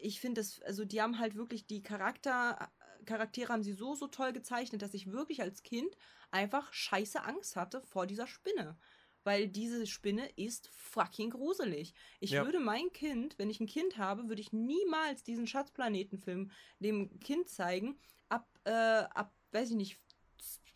[0.00, 2.72] ich finde das, also die haben halt wirklich die Charakter,
[3.04, 5.96] Charaktere haben sie so, so toll gezeichnet, dass ich wirklich als Kind
[6.30, 8.78] einfach scheiße Angst hatte vor dieser Spinne.
[9.22, 11.92] Weil diese Spinne ist fucking gruselig.
[12.20, 12.44] Ich Ja.
[12.44, 17.50] würde mein Kind, wenn ich ein Kind habe, würde ich niemals diesen Schatzplanetenfilm dem Kind
[17.50, 17.98] zeigen.
[18.30, 20.00] Ab, äh, ab, weiß ich nicht,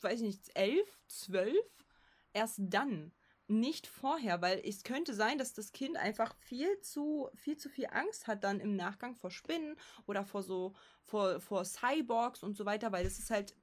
[0.02, 1.64] weiß ich nicht, elf, zwölf,
[2.32, 3.12] erst dann.
[3.48, 7.86] Nicht vorher, weil es könnte sein, dass das Kind einfach viel zu, viel zu viel
[7.90, 12.64] Angst hat dann im Nachgang vor Spinnen oder vor so, vor, vor Cyborgs und so
[12.64, 13.54] weiter, weil das ist halt,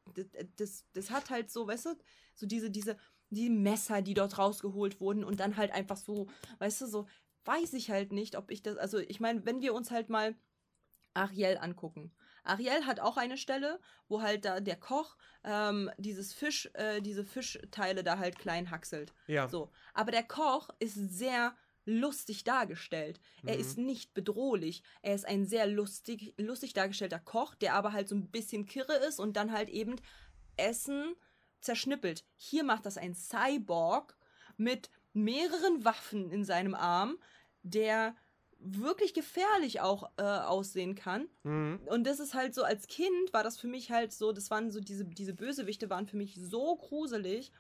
[0.57, 1.95] das, das, hat halt so, weißt du,
[2.35, 2.97] so diese, diese,
[3.29, 6.27] die Messer, die dort rausgeholt wurden und dann halt einfach so,
[6.59, 7.07] weißt du, so,
[7.45, 10.35] weiß ich halt nicht, ob ich das, also ich meine, wenn wir uns halt mal
[11.13, 12.11] Ariel angucken.
[12.43, 17.23] Ariel hat auch eine Stelle, wo halt da der Koch ähm, dieses Fisch, äh, diese
[17.23, 19.13] Fischteile da halt klein hackselt.
[19.27, 19.47] Ja.
[19.47, 19.71] So.
[19.93, 23.19] Aber der Koch ist sehr lustig dargestellt.
[23.45, 23.61] Er Mhm.
[23.61, 24.83] ist nicht bedrohlich.
[25.01, 28.93] Er ist ein sehr lustig, lustig dargestellter Koch, der aber halt so ein bisschen kirre
[29.07, 29.95] ist und dann halt eben
[30.57, 31.15] Essen
[31.61, 32.25] zerschnippelt.
[32.35, 34.15] Hier macht das ein Cyborg
[34.57, 37.17] mit mehreren Waffen in seinem Arm,
[37.63, 38.15] der
[38.59, 41.27] wirklich gefährlich auch äh, aussehen kann.
[41.43, 41.79] Mhm.
[41.85, 44.71] Und das ist halt so, als Kind war das für mich halt so, das waren
[44.71, 47.51] so, diese, diese Bösewichte waren für mich so gruselig.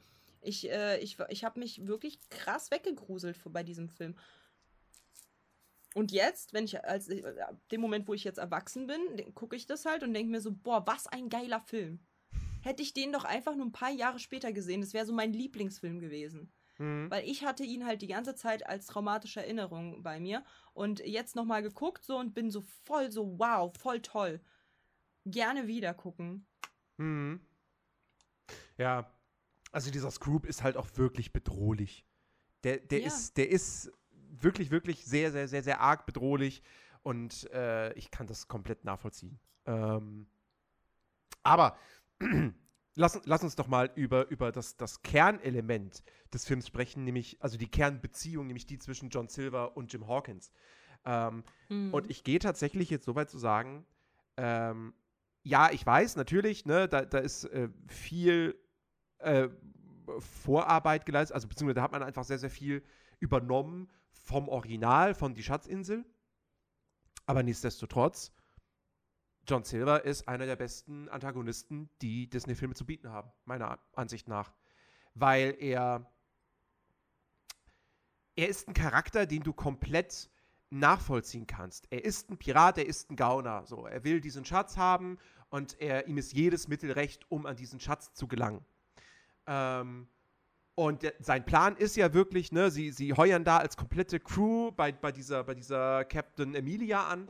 [0.41, 4.15] Ich, äh, ich, ich habe mich wirklich krass weggegruselt vor- bei diesem Film.
[5.95, 9.55] Und jetzt, wenn ich, als ich, ab dem Moment, wo ich jetzt erwachsen bin, gucke
[9.55, 11.99] ich das halt und denke mir so, boah, was ein geiler Film.
[12.61, 15.33] Hätte ich den doch einfach nur ein paar Jahre später gesehen, das wäre so mein
[15.33, 16.51] Lieblingsfilm gewesen.
[16.79, 17.11] Mhm.
[17.11, 21.35] Weil ich hatte ihn halt die ganze Zeit als traumatische Erinnerung bei mir und jetzt
[21.35, 24.41] nochmal geguckt so und bin so voll so, wow, voll toll.
[25.25, 26.47] Gerne wieder gucken.
[26.97, 27.41] Mhm.
[28.77, 29.11] Ja,
[29.71, 32.05] also dieser Scroob ist halt auch wirklich bedrohlich.
[32.63, 33.07] Der, der, Ja.
[33.07, 36.63] ist, der ist wirklich, wirklich sehr, sehr, sehr, sehr arg bedrohlich
[37.03, 39.39] und äh, ich kann das komplett nachvollziehen.
[39.65, 40.27] Ähm,
[41.43, 41.77] aber
[42.95, 47.57] lass, lass uns doch mal über, über das, das Kernelement des Films sprechen, nämlich, also
[47.57, 50.51] die Kernbeziehung, nämlich die zwischen John Silver und Jim Hawkins.
[51.05, 51.93] Ähm, Mhm.
[51.93, 53.85] und ich gehe tatsächlich jetzt so weit zu sagen,
[54.37, 54.93] ähm,
[55.43, 58.59] ja, ich weiß natürlich, ne, da, da ist äh, viel
[59.19, 59.49] äh,
[60.19, 62.83] Vorarbeit geleistet, also beziehungsweise da hat man einfach sehr, sehr viel
[63.19, 66.05] übernommen vom Original, von Die Schatzinsel.
[67.25, 68.33] Aber nichtsdestotrotz,
[69.49, 74.53] John Silver ist einer der besten Antagonisten, die Disney-Filme zu bieten haben, meiner Ansicht nach.
[75.15, 76.05] Weil er.
[78.35, 80.29] Er ist ein Charakter, den du komplett
[80.69, 81.87] nachvollziehen kannst.
[81.89, 83.65] Er ist ein Pirat, er ist ein Gauner.
[83.65, 85.17] So, er will diesen Schatz haben
[85.49, 88.63] und er, ihm ist jedes Mittel recht, um an diesen Schatz zu gelangen.
[89.47, 90.07] Ähm,
[90.75, 94.71] und der, sein Plan ist ja wirklich, ne, sie, sie heuern da als komplette Crew
[94.71, 97.29] bei, bei, dieser, bei dieser Captain Emilia an.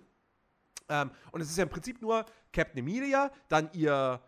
[0.90, 4.20] Ähm, und es ist ja im Prinzip nur Captain Emilia, dann ihr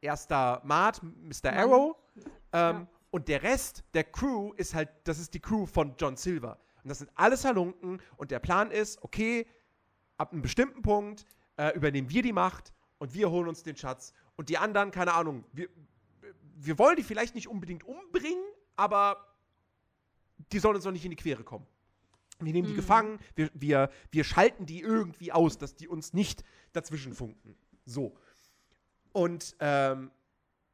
[0.00, 1.10] erster Mart, Mr.
[1.44, 1.54] Mann.
[1.54, 1.96] Arrow.
[2.16, 2.86] Ähm, Ja.
[3.10, 6.58] Und der Rest der Crew ist halt, das ist die Crew von John Silver.
[6.82, 8.00] Und das sind alles Halunken.
[8.16, 9.46] Und der Plan ist, okay,
[10.18, 11.24] ab einem bestimmten Punkt
[11.56, 14.12] äh, übernehmen wir die Macht und wir holen uns den Schatz.
[14.36, 15.68] Und die anderen, keine Ahnung, wir,
[16.56, 18.44] wir wollen die vielleicht nicht unbedingt umbringen,
[18.76, 19.34] aber
[20.52, 21.66] die sollen uns noch nicht in die Quere kommen.
[22.38, 22.76] Wir nehmen die Mhm.
[22.76, 27.56] gefangen, wir, wir, wir schalten die irgendwie aus, dass die uns nicht dazwischen funken.
[27.86, 28.14] So.
[29.12, 30.10] Und, ähm,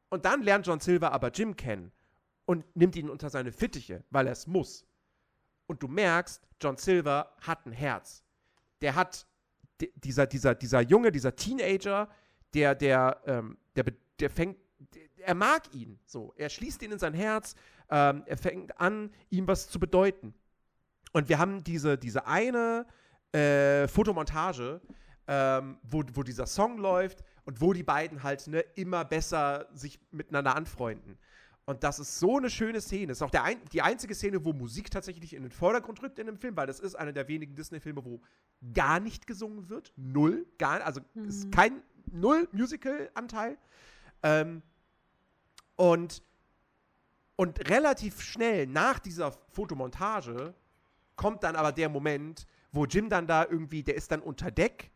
[0.09, 1.91] und dann lernt John Silver aber Jim kennen
[2.45, 4.85] und nimmt ihn unter seine Fittiche, weil er es muss.
[5.67, 8.23] Und du merkst, John Silver hat ein Herz.
[8.81, 9.25] Der hat
[9.79, 12.09] di- dieser, dieser, dieser Junge, dieser Teenager,
[12.53, 13.85] der, der, ähm, der,
[14.19, 14.57] der fängt,
[14.93, 16.33] der, er mag ihn so.
[16.35, 17.55] Er schließt ihn in sein Herz,
[17.89, 20.33] ähm, er fängt an, ihm was zu bedeuten.
[21.13, 22.85] Und wir haben diese, diese eine
[23.31, 24.81] äh, Fotomontage,
[25.27, 29.99] ähm, wo, wo dieser Song läuft und wo die beiden halt ne, immer besser sich
[30.11, 31.17] miteinander anfreunden.
[31.65, 33.07] Und das ist so eine schöne Szene.
[33.07, 36.19] Das ist auch der ein, die einzige Szene, wo Musik tatsächlich in den Vordergrund rückt
[36.19, 38.21] in dem Film, weil das ist einer der wenigen Disney-Filme, wo
[38.73, 39.93] gar nicht gesungen wird.
[39.95, 40.45] Null.
[40.57, 43.57] Gar, also es ist kein Null Musical-Anteil.
[44.23, 44.61] Ähm,
[45.75, 46.21] und,
[47.35, 50.53] Und relativ schnell nach dieser Fotomontage
[51.15, 54.91] kommt dann aber der Moment, wo Jim dann da irgendwie, der ist dann unter Deck,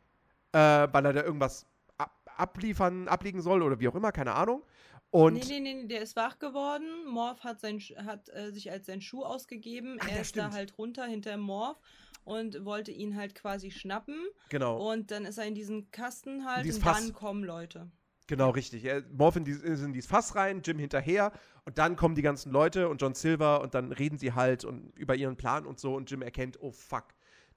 [0.51, 1.65] äh, weil er da irgendwas
[1.97, 4.63] ab abliefern, abliegen soll oder wie auch immer, keine Ahnung.
[5.09, 6.85] Und nee, nee, nee, nee, der ist wach geworden.
[7.07, 9.97] Morph hat, sein, hat äh, sich als sein Schuh ausgegeben.
[10.01, 10.53] Ach, er ist da stimmt.
[10.53, 11.79] halt runter hinter Morph
[12.25, 14.19] und wollte ihn halt quasi schnappen.
[14.49, 16.99] genau, Und dann ist er in diesen Kasten halt dieses und Fass.
[17.05, 17.89] dann kommen Leute.
[18.27, 18.85] Genau richtig.
[18.85, 21.31] Er, Morphin die, ist in dieses Fass rein, Jim hinterher
[21.65, 24.97] und dann kommen die ganzen Leute und John Silver und dann reden sie halt und
[24.97, 27.05] über ihren Plan und so und Jim erkennt, oh fuck,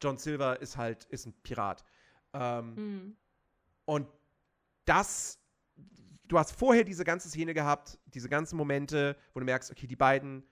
[0.01, 1.85] John Silver ist halt, ist ein Pirat.
[2.33, 3.17] Ähm, Mhm.
[3.85, 4.07] Und
[4.85, 5.41] das,
[6.29, 9.97] du hast vorher diese ganze Szene gehabt, diese ganzen Momente, wo du merkst, okay, die
[9.97, 10.45] beiden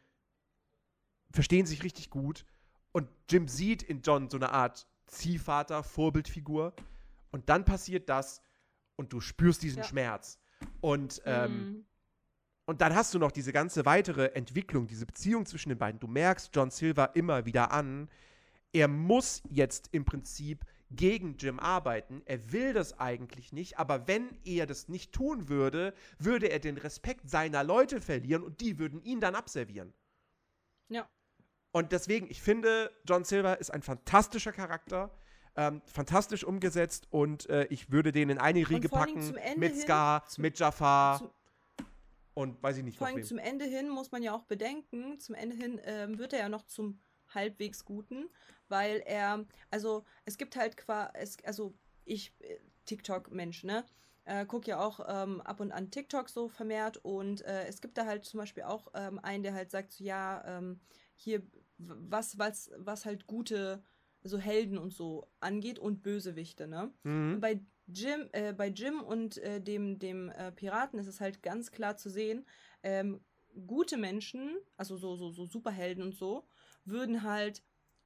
[1.30, 2.44] verstehen sich richtig gut.
[2.90, 6.74] Und Jim sieht in John so eine Art Ziehvater, Vorbildfigur.
[7.30, 8.42] Und dann passiert das
[8.98, 9.84] und du spürst diesen Ja.
[9.84, 10.38] Schmerz.
[10.80, 11.84] Und, ähm, Mhm.
[12.66, 16.00] und dann hast du noch diese ganze weitere Entwicklung, diese Beziehung zwischen den beiden.
[16.00, 18.10] Du merkst John Silver immer wieder an.
[18.72, 22.22] Er muss jetzt im Prinzip gegen Jim arbeiten.
[22.24, 26.76] Er will das eigentlich nicht, aber wenn er das nicht tun würde, würde er den
[26.78, 29.92] Respekt seiner Leute verlieren und die würden ihn dann abservieren.
[30.88, 31.08] Ja.
[31.72, 35.10] Und deswegen, ich finde, John Silver ist ein fantastischer Charakter,
[35.58, 40.42] ähm, fantastisch umgesetzt und äh, ich würde den in eine Riege packen mit Scar, zum-
[40.42, 41.20] mit Jafar
[42.34, 45.34] und weiß ich nicht Vor allem zum Ende hin muss man ja auch bedenken, zum
[45.34, 47.00] Ende hin ähm, wird er ja noch zum
[47.34, 48.28] halbwegs Guten,
[48.68, 51.12] weil er, also es gibt halt quasi,
[51.44, 53.84] also ich, äh, TikTok-Mensch, ne?
[54.24, 57.98] Äh, guck ja auch ähm, ab und an TikTok so vermehrt und äh, es gibt
[57.98, 60.80] da halt zum Beispiel auch ähm, einen, der halt sagt so, ja, ähm,
[61.16, 61.42] hier,
[61.78, 63.82] was, was, was halt gute,
[64.22, 66.92] so Helden und so angeht und Bösewichte, ne?
[67.04, 67.40] Und Mhm.
[67.40, 71.70] bei Jim, äh, bei Jim und äh, dem, dem äh, Piraten ist es halt ganz
[71.70, 72.44] klar zu sehen,
[72.82, 73.20] ähm,
[73.66, 76.46] gute Menschen, also so, so, so Superhelden und so,
[76.84, 77.62] würden halt,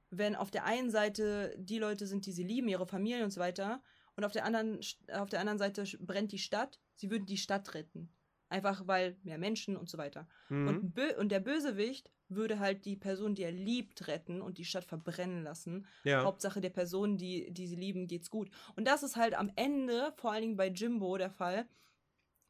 [0.09, 3.41] wenn auf der einen Seite die Leute sind, die sie lieben, ihre Familie und so
[3.41, 3.81] weiter,
[4.15, 4.79] und auf der anderen,
[5.11, 8.09] auf der anderen Seite brennt die Stadt, sie würden die Stadt retten.
[8.53, 10.27] Einfach weil mehr Menschen und so weiter.
[10.49, 10.67] Mhm.
[10.67, 14.85] Und, und der Bösewicht würde halt die Person, die er liebt, retten und die Stadt
[14.85, 15.87] verbrennen lassen.
[16.03, 16.23] ja.
[16.23, 18.51] Hauptsache der Person, die, die sie lieben, geht's gut.
[18.75, 21.67] Und das ist halt am Ende, vor allen Dingen bei Jimbo der Fall,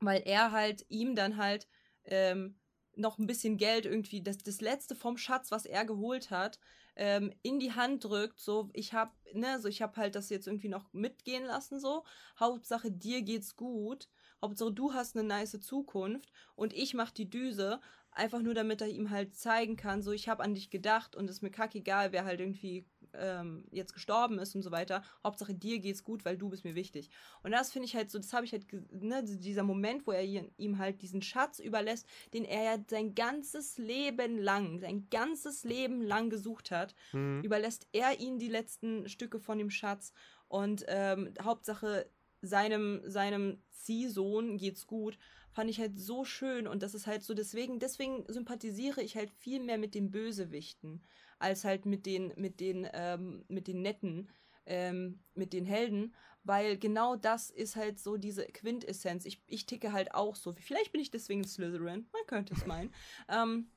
[0.01, 1.69] weil er halt ihm dann halt
[2.03, 2.59] ähm,
[2.97, 6.59] noch ein bisschen Geld irgendwie, das, das letzte vom Schatz, was er geholt hat,
[6.97, 10.47] ähm, in die Hand drückt, so, ich hab, ne, so, ich hab halt das jetzt
[10.47, 12.03] irgendwie noch mitgehen lassen, so,
[12.37, 14.09] Hauptsache dir geht's gut,
[14.43, 17.79] Hauptsache du hast eine nice Zukunft und ich mach die Düse,
[18.11, 21.29] einfach nur damit er ihm halt zeigen kann, so, ich hab an dich gedacht und
[21.29, 25.01] es ist mir kackegal, wer halt irgendwie ähm, jetzt gestorben ist und so weiter.
[25.23, 27.09] Hauptsache dir geht's gut, weil du bist mir wichtig.
[27.41, 30.23] Und das finde ich halt so, das habe ich halt, ne, dieser Moment, wo er
[30.23, 36.01] ihm halt diesen Schatz überlässt, den er ja sein ganzes Leben lang, sein ganzes Leben
[36.01, 37.43] lang gesucht hat, Mhm.
[37.43, 40.13] überlässt er ihm die letzten Stücke von dem Schatz
[40.47, 42.09] und ähm, Hauptsache
[42.43, 45.17] seinem, seinem Ziehsohn geht's gut,
[45.51, 49.31] fand ich halt so schön und das ist halt so, deswegen, deswegen sympathisiere ich halt
[49.31, 51.03] viel mehr mit den Bösewichten,
[51.39, 54.29] als halt mit den, mit den, ähm, mit den Netten,
[54.65, 59.25] ähm, mit den Helden, weil genau das ist halt so diese Quintessenz.
[59.25, 60.53] Ich, ich ticke halt auch so.
[60.53, 62.93] Vielleicht bin ich deswegen Slytherin, man könnte es meinen.
[63.29, 63.69] ähm,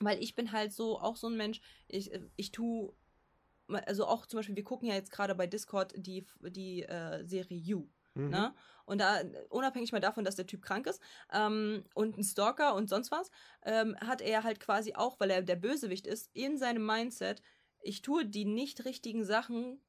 [0.00, 2.94] weil ich bin halt so, auch so ein Mensch, ich, äh, ich tu,
[3.68, 7.58] also auch zum Beispiel, wir gucken ja jetzt gerade bei Discord die, die äh, Serie
[7.58, 7.88] You.
[8.14, 8.30] Mhm.
[8.30, 8.54] Ne?
[8.84, 11.02] Und da, unabhängig mal davon, dass der Typ krank ist
[11.32, 13.30] ähm, und ein Stalker und sonst was,
[13.64, 17.42] ähm, hat er halt quasi auch, weil er der Bösewicht ist, in seinem Mindset,
[17.82, 19.80] ich tue die nicht richtigen Sachen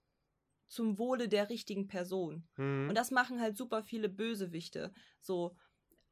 [0.68, 2.48] zum Wohle der richtigen Person.
[2.58, 2.90] Mhm.
[2.90, 4.92] Und das machen halt super viele Bösewichte.
[5.22, 5.56] So.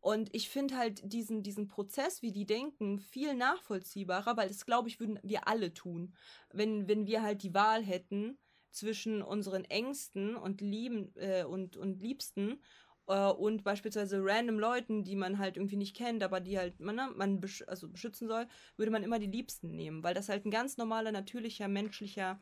[0.05, 4.87] Und ich finde halt diesen, diesen Prozess, wie die denken, viel nachvollziehbarer, weil das, glaube
[4.87, 6.13] ich, würden wir alle tun.
[6.53, 8.37] Wenn, wenn wir halt die Wahl hätten
[8.69, 12.59] zwischen unseren Ängsten und Lieben äh, und, und Liebsten
[13.07, 16.97] äh, und beispielsweise random Leuten, die man halt irgendwie nicht kennt, aber die halt man,
[16.97, 18.45] ne, man besch also beschützen soll,
[18.77, 22.39] würde man immer die Liebsten nehmen, weil das halt ein ganz normaler, natürlicher, menschlicher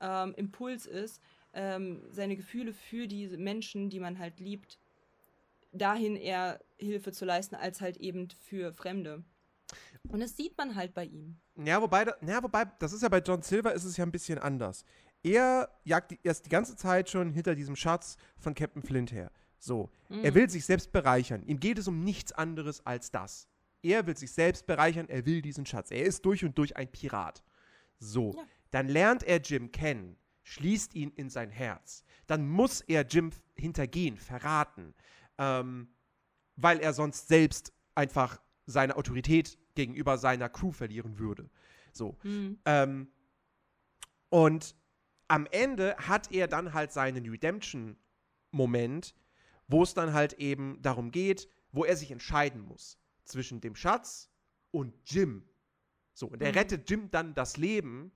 [0.00, 1.20] ähm, Impuls ist,
[1.52, 4.78] ähm, seine Gefühle für diese Menschen, die man halt liebt,
[5.74, 9.24] dahin eher Hilfe zu leisten, als halt eben für Fremde.
[10.08, 11.36] Und das sieht man halt bei ihm.
[11.56, 14.38] Ja, wobei, ja, wobei, das ist ja bei John Silver ist es ja ein bisschen
[14.38, 14.84] anders.
[15.22, 19.30] Er jagt die, erst die ganze Zeit schon hinter diesem Schatz von Captain Flint her.
[19.58, 19.90] So.
[20.10, 20.34] Er Mhm.
[20.34, 21.42] will sich selbst bereichern.
[21.44, 23.48] Ihm geht es um nichts anderes als das.
[23.82, 25.90] Er will sich selbst bereichern, er will diesen Schatz.
[25.90, 27.42] Er ist durch und durch ein Pirat.
[27.98, 28.34] So.
[28.36, 28.42] Ja.
[28.70, 32.04] Dann lernt er Jim kennen, schließt ihn in sein Herz.
[32.26, 34.94] Dann muss er Jim hintergehen, verraten.
[35.38, 35.88] Ähm,
[36.56, 41.50] weil er sonst selbst einfach seine Autorität gegenüber seiner Crew verlieren würde.
[41.92, 42.16] So.
[42.22, 42.58] Hm.
[42.64, 43.08] Ähm,
[44.28, 44.74] und
[45.28, 49.14] am Ende hat er dann halt seinen Redemption-Moment,
[49.68, 54.30] wo es dann halt eben darum geht, wo er sich entscheiden muss zwischen dem Schatz
[54.70, 55.48] und Jim.
[56.12, 56.58] So, und er Mhm.
[56.58, 58.12] rettet Jim dann das Leben,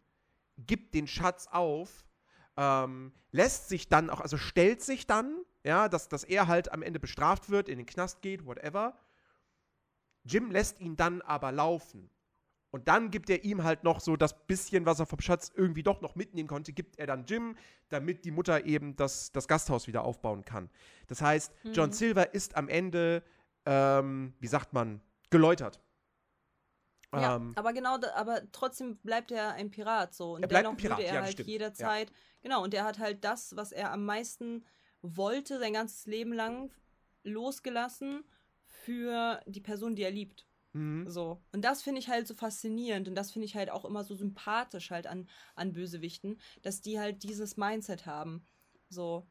[0.58, 2.04] gibt den Schatz auf,
[2.56, 6.82] ähm, lässt sich dann auch, also stellt sich dann, ja, dass, dass er halt am
[6.82, 8.98] Ende bestraft wird, in den Knast geht, whatever.
[10.24, 12.10] Jim lässt ihn dann aber laufen.
[12.70, 15.82] Und dann gibt er ihm halt noch so das bisschen, was er vom Schatz irgendwie
[15.82, 17.56] doch noch mitnehmen konnte, gibt er dann Jim,
[17.88, 20.68] damit die Mutter eben das, das Gasthaus wieder aufbauen kann.
[21.06, 21.92] Das heißt, John Mhm.
[21.94, 23.22] Silver ist am Ende,
[23.64, 25.80] ähm, wie sagt man, geläutert.
[27.14, 30.34] Ja, Ähm, aber genau, aber trotzdem bleibt er ein Pirat so.
[30.34, 31.48] Und Er bleibt ein dennoch Pirat, würde er ja, halt stimmt.
[31.48, 34.64] jederzeit, genau, und er hat halt das, was er am meisten
[35.02, 36.70] wollte, sein ganzes Leben lang
[37.24, 38.24] losgelassen
[38.64, 40.46] für die Person, die er liebt.
[40.72, 41.08] mhm.
[41.08, 41.42] So.
[41.52, 44.14] Und das finde ich halt so faszinierend und das finde ich halt auch immer so
[44.14, 48.46] sympathisch halt an, an Bösewichten, dass die halt dieses Mindset haben.
[48.88, 49.26] So.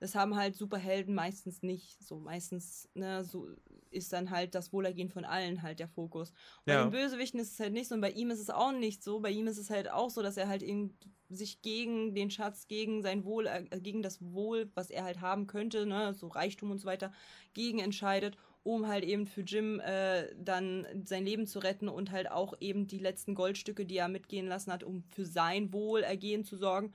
[0.00, 2.02] Das haben halt Superhelden meistens nicht.
[2.02, 3.48] So, meistens, ne, so
[3.90, 6.32] ist dann halt das Wohlergehen von allen halt der Fokus.
[6.64, 6.82] Bei Ja.
[6.82, 9.20] den Bösewichten ist es halt nicht so und bei ihm ist es auch nicht so.
[9.20, 10.96] Bei ihm ist es halt auch so, dass er halt eben
[11.28, 15.46] sich gegen den Schatz, gegen sein Wohl, äh, gegen das Wohl, was er halt haben
[15.46, 17.12] könnte, ne, so Reichtum und so weiter,
[17.52, 22.30] gegen entscheidet, um halt eben für Jim äh, dann sein Leben zu retten und halt
[22.30, 26.56] auch eben die letzten Goldstücke, die er mitgehen lassen hat, um für sein Wohlergehen zu
[26.56, 26.92] sorgen,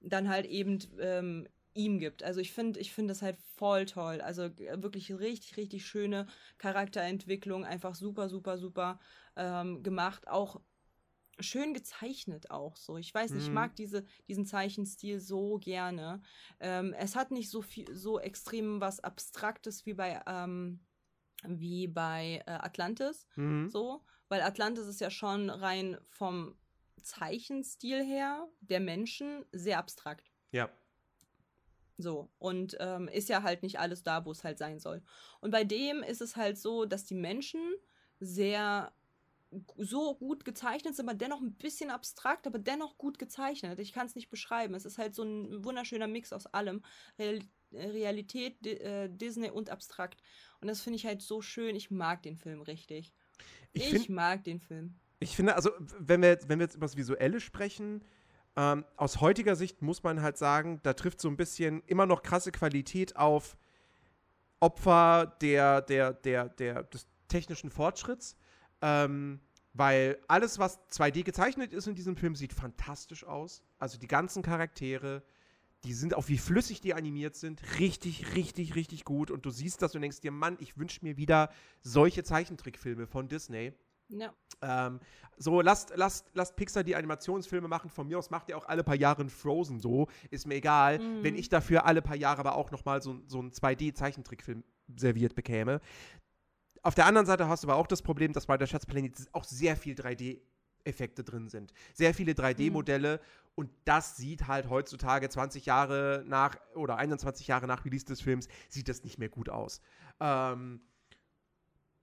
[0.00, 2.22] dann halt eben ähm, ihm gibt.
[2.22, 4.20] Also ich finde, ich finde das halt voll toll.
[4.20, 6.26] Also äh, wirklich richtig, richtig schöne
[6.58, 9.00] Charakterentwicklung, einfach super, super, super
[9.36, 10.28] ähm, gemacht.
[10.28, 10.60] Auch
[11.40, 12.96] schön gezeichnet auch so.
[12.96, 13.56] Ich weiß nicht, ich Mhm.
[13.56, 16.22] mag diese, diesen Zeichenstil so gerne.
[16.60, 20.80] Ähm, es hat nicht so viel, so extrem was Abstraktes wie bei, ähm,
[21.42, 23.26] wie bei äh, Atlantis.
[23.36, 23.68] Mhm.
[23.68, 26.56] So, weil Atlantis ist ja schon rein vom
[27.02, 30.30] Zeichenstil her der Menschen sehr abstrakt.
[30.52, 30.70] Ja.
[31.96, 35.02] So, und ähm, ist ja halt nicht alles da, wo es halt sein soll.
[35.40, 37.60] Und bei dem ist es halt so, dass die Menschen
[38.18, 38.92] sehr
[39.76, 43.78] so gut gezeichnet sind, aber dennoch ein bisschen abstrakt, aber dennoch gut gezeichnet.
[43.78, 44.74] Ich kann es nicht beschreiben.
[44.74, 46.82] Es ist halt so ein wunderschöner Mix aus allem.
[47.18, 47.40] Real
[47.72, 50.22] Realität, Di äh, Disney und abstrakt.
[50.60, 51.74] Und das finde ich halt so schön.
[51.74, 53.12] Ich mag den Film richtig.
[53.72, 54.94] Ich Ich, mag den Film.
[55.18, 58.04] Ich finde, also, wenn wir wenn wir jetzt über das Visuelle sprechen,
[58.56, 62.22] ähm, aus heutiger Sicht muss man halt sagen, da trifft so ein bisschen immer noch
[62.22, 63.56] krasse Qualität auf
[64.60, 68.36] Opfer der, der, der, der, des technischen Fortschritts.
[68.80, 69.40] Ähm,
[69.74, 73.64] weil alles, was 2D gezeichnet ist in diesem Film, sieht fantastisch aus.
[73.78, 75.24] Also die ganzen Charaktere,
[75.82, 79.32] die sind auch wie flüssig die animiert sind, richtig, richtig, richtig gut.
[79.32, 81.50] Und du siehst das und denkst dir, Mann, ich wünsche mir wieder
[81.82, 83.72] solche Zeichentrickfilme von Disney.
[84.08, 84.32] Ja.
[84.62, 85.00] Ähm,
[85.36, 87.90] so, lasst, lasst, lasst Pixar die Animationsfilme machen.
[87.90, 90.08] Von mir aus macht ihr auch alle paar Jahre einen Frozen so.
[90.30, 91.22] Ist mir egal, Mhm.
[91.24, 94.62] wenn ich dafür alle paar Jahre aber auch noch mal so, so einen 2D-Zeichentrickfilm
[94.96, 95.80] serviert bekäme.
[96.82, 99.44] Auf der anderen Seite hast du aber auch das Problem, dass bei der Schatzplanet auch
[99.44, 101.72] sehr viel 3D-Effekte drin sind.
[101.94, 103.20] Sehr viele 3D-Modelle
[103.54, 108.48] und das sieht halt heutzutage 20 Jahre nach oder 21 Jahre nach Release des Films,
[108.68, 109.80] sieht das nicht mehr gut aus.
[110.20, 110.82] Ähm,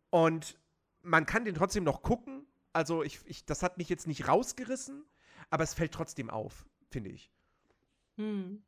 [0.10, 0.58] und
[1.04, 2.46] man kann den trotzdem noch gucken.
[2.74, 5.06] Also ich, ich, das hat mich jetzt nicht rausgerissen,
[5.50, 7.32] aber es fällt trotzdem auf, finde ich.
[8.18, 8.64] Hm.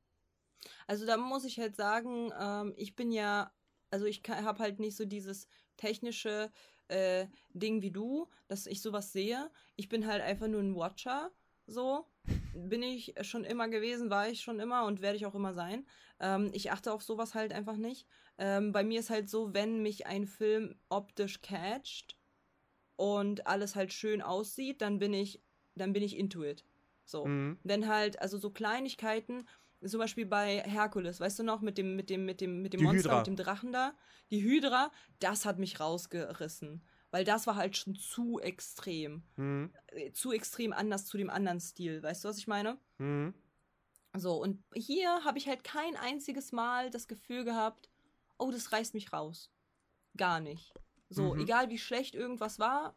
[0.88, 3.52] Also da muss ich halt sagen, ähm, ich bin ja,
[3.91, 6.52] also ich habe halt nicht so dieses technische
[6.88, 9.50] äh, Ding wie du, dass ich sowas sehe.
[9.76, 11.32] Ich bin halt einfach nur ein Watcher,
[11.65, 12.06] so.
[12.54, 15.86] Bin ich schon immer gewesen, war ich schon immer und werde ich auch immer sein.
[16.19, 18.08] Ähm, ich achte auf sowas halt einfach nicht.
[18.38, 22.15] Ähm, bei mir ist halt so, wenn mich ein Film optisch catcht
[22.95, 25.41] und alles halt schön aussieht, dann bin ich,
[25.75, 26.63] dann bin ich into it.
[27.06, 27.25] So.
[27.25, 27.58] Mhm.
[27.63, 29.47] Wenn halt, also so Kleinigkeiten,
[29.86, 32.79] zum Beispiel bei Herkules, weißt du noch, mit dem, mit dem, mit dem, mit dem
[32.79, 33.17] Die Monster, Hydra.
[33.17, 33.93] mit dem Drachen da,
[34.32, 36.82] die Hydra, das hat mich rausgerissen.
[37.12, 39.23] Weil das war halt schon zu extrem.
[39.36, 39.71] Mhm.
[39.88, 42.01] Äh, Zu extrem anders zu dem anderen Stil.
[42.01, 42.79] Weißt du, was ich meine?
[42.97, 43.36] Mhm.
[44.15, 47.89] So, und hier habe ich halt kein einziges Mal das Gefühl gehabt,
[48.39, 49.51] oh, das reißt mich raus.
[50.18, 50.74] Gar nicht.
[51.14, 51.41] So, Mhm.
[51.41, 52.95] egal wie schlecht irgendwas war,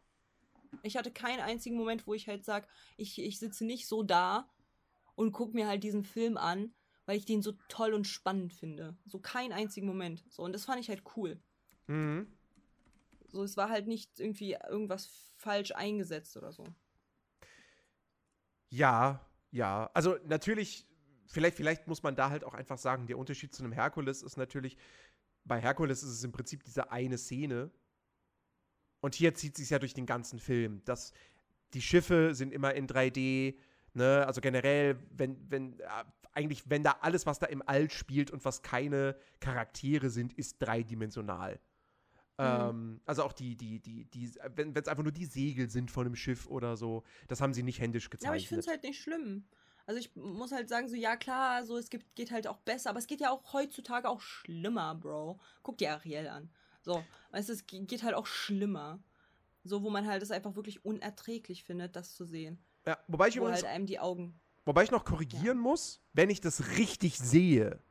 [0.83, 4.49] ich hatte keinen einzigen Moment, wo ich halt sage, ich, ich sitze nicht so da
[5.15, 6.73] und gucke mir halt diesen Film an,
[7.05, 8.97] weil ich den so toll und spannend finde.
[9.05, 10.23] So keinen einzigen Moment.
[10.29, 11.41] So, und das fand ich halt cool.
[11.87, 12.27] Mhm.
[13.29, 15.07] So, es war halt nicht irgendwie irgendwas
[15.37, 16.65] falsch eingesetzt oder so.
[18.69, 19.89] Ja, ja.
[19.93, 20.85] Also natürlich,
[21.27, 24.37] vielleicht, vielleicht muss man da halt auch einfach sagen, der Unterschied zu einem Herkules ist
[24.37, 24.77] natürlich,
[25.45, 27.71] bei Herkules ist es im Prinzip diese eine Szene.
[28.99, 30.81] Und hier zieht sich ja durch den ganzen Film.
[30.85, 31.13] Das,
[31.73, 33.55] die Schiffe sind immer in 3D,
[33.93, 34.25] ne?
[34.25, 35.85] Also generell, wenn, wenn, äh,
[36.33, 40.57] eigentlich, wenn da alles, was da im All spielt und was keine Charaktere sind, ist
[40.59, 41.59] dreidimensional.
[42.39, 46.05] Ähm, also auch die, die, die, die, wenn es einfach nur die Segel sind von
[46.05, 48.29] einem Schiff oder so, das haben sie nicht händisch Ja, gezeichnet.
[48.29, 49.45] aber ich finde es halt nicht schlimm.
[49.87, 52.89] Also ich muss halt sagen, so ja klar, so es gibt, geht halt auch besser,
[52.89, 55.39] aber es geht ja auch heutzutage auch schlimmer, Bro.
[55.63, 56.49] Guck dir Ariel an.
[56.87, 58.99] So, weißt du, es ge- geht halt auch schlimmer.
[59.65, 62.57] So, wo man halt es einfach wirklich unerträglich findet, das zu sehen.
[62.85, 64.39] ja, wobei ich Wo übrigens halt einem die Augen.
[64.63, 67.81] Wobei ich noch korrigieren muss, wenn ich das richtig sehe,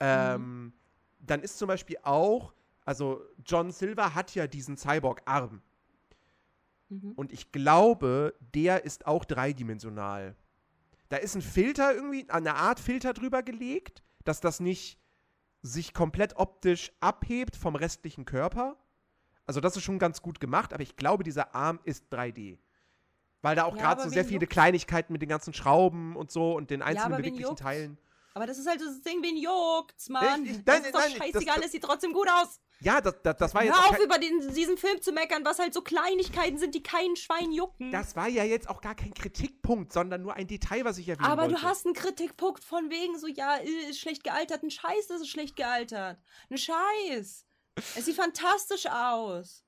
[0.00, 0.72] ähm,
[1.20, 2.52] dann ist zum Beispiel auch,
[2.84, 5.62] also John Silver hat ja diesen Cyborg-Arm.
[6.88, 7.12] Mhm.
[7.12, 10.34] Und ich glaube, der ist auch dreidimensional.
[11.08, 14.98] Da ist ein Filter irgendwie, eine Art Filter drüber gelegt, dass das nicht
[15.66, 18.76] sich komplett optisch abhebt vom restlichen Körper.
[19.46, 22.58] Also das ist schon ganz gut gemacht, aber ich glaube, dieser Arm ist 3D.
[23.42, 24.52] Weil da auch Ja, gerade so sehr viele juckt's?
[24.54, 27.56] Kleinigkeiten mit den ganzen Schrauben und so und den einzelnen wen beweglichen?
[27.56, 27.98] Teilen.
[28.34, 30.44] Aber das ist halt das Ding, wen juckt's, Mann?
[30.44, 32.60] Ich- ich- das nein, ist doch nein, das- scheißegal, das- es sieht trotzdem gut aus.
[32.80, 35.44] Ja, das, das, das war jetzt Hör auch auf, über den, diesen Film zu meckern,
[35.44, 37.90] was halt so Kleinigkeiten sind, die keinen Schwein jucken.
[37.90, 41.26] das war ja jetzt auch gar kein Kritikpunkt, sondern nur ein Detail, was ich erwähnen
[41.30, 41.54] Aber wollte.
[41.54, 44.62] du hast einen Kritikpunkt von wegen so, ja, äh, ist schlecht gealtert.
[44.62, 46.18] Ein Scheiß ist es schlecht gealtert.
[46.50, 47.46] Ein Scheiß.
[47.96, 49.64] Es sieht fantastisch aus.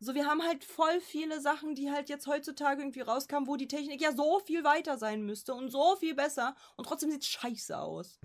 [0.00, 3.68] So, wir haben halt voll viele Sachen, die halt jetzt heutzutage irgendwie rauskamen, wo die
[3.68, 7.78] Technik ja so viel weiter sein müsste und so viel besser und trotzdem sieht scheiße
[7.78, 8.18] aus.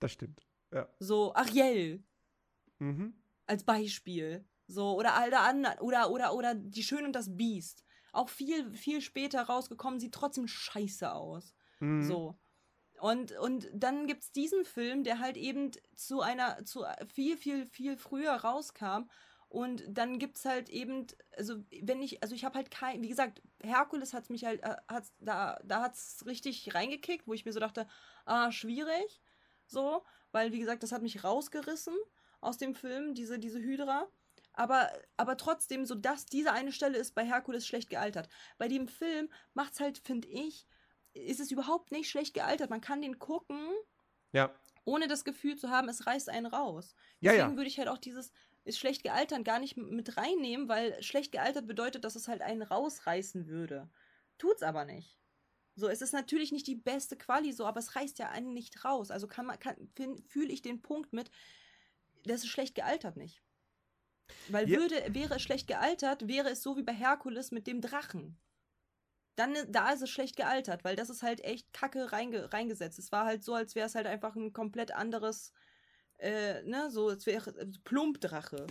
[0.00, 0.44] Das stimmt.
[0.72, 0.88] Ja.
[0.98, 2.02] So, Ariel
[2.80, 3.14] Mhm.
[3.46, 4.46] Als Beispiel.
[4.66, 7.84] So, oder alle anderen, oder, oder, oder Die Schön und das Biest.
[8.12, 11.54] Auch viel, viel später rausgekommen, sieht trotzdem scheiße aus.
[11.80, 12.02] Mhm.
[12.02, 12.38] So.
[13.00, 17.66] Und, und dann gibt es diesen Film, der halt eben zu einer, zu viel, viel,
[17.66, 19.10] viel früher rauskam.
[19.48, 23.08] Und dann gibt es halt eben, also wenn ich, also ich habe halt kein, wie
[23.08, 27.44] gesagt, Herkules hat mich halt, äh, hat's, da, da hat es richtig reingekickt, wo ich
[27.44, 27.86] mir so dachte,
[28.24, 29.20] ah, schwierig.
[29.66, 31.94] So, weil wie gesagt, das hat mich rausgerissen
[32.44, 34.08] aus dem Film, diese, diese Hydra.
[34.52, 38.28] Aber, aber trotzdem, so dass diese eine Stelle ist bei Herkules schlecht gealtert.
[38.58, 40.66] Bei dem Film macht's halt, finde ich,
[41.12, 42.70] ist es überhaupt nicht schlecht gealtert.
[42.70, 43.58] Man kann den gucken,
[44.32, 44.54] Ja.
[44.84, 46.94] ohne das Gefühl zu haben, es reißt einen raus.
[47.20, 47.56] Ja, Deswegen ja.
[47.56, 48.32] würde ich halt auch dieses
[48.64, 52.62] ist schlecht gealtert gar nicht mit reinnehmen, weil schlecht gealtert bedeutet, dass es halt einen
[52.62, 53.90] rausreißen würde.
[54.38, 55.18] Tut's aber nicht.
[55.76, 58.84] So, es ist natürlich nicht die beste Quali so, aber es reißt ja einen nicht
[58.84, 59.10] raus.
[59.10, 59.76] Also kann man, kann,
[60.26, 61.30] fühle ich den Punkt mit,
[62.24, 63.42] das ist schlecht gealtert nicht.
[64.48, 64.78] Weil Ja.
[64.78, 68.38] würde, wäre es schlecht gealtert, wäre es so wie bei Herkules mit dem Drachen.
[69.36, 72.98] Dann, da ist es schlecht gealtert, weil das ist halt echt kacke reinge, reingesetzt.
[72.98, 75.52] Es war halt so, als wäre es halt einfach ein komplett anderes,
[76.18, 78.66] äh, ne, so, es wäre äh, Plumpdrache.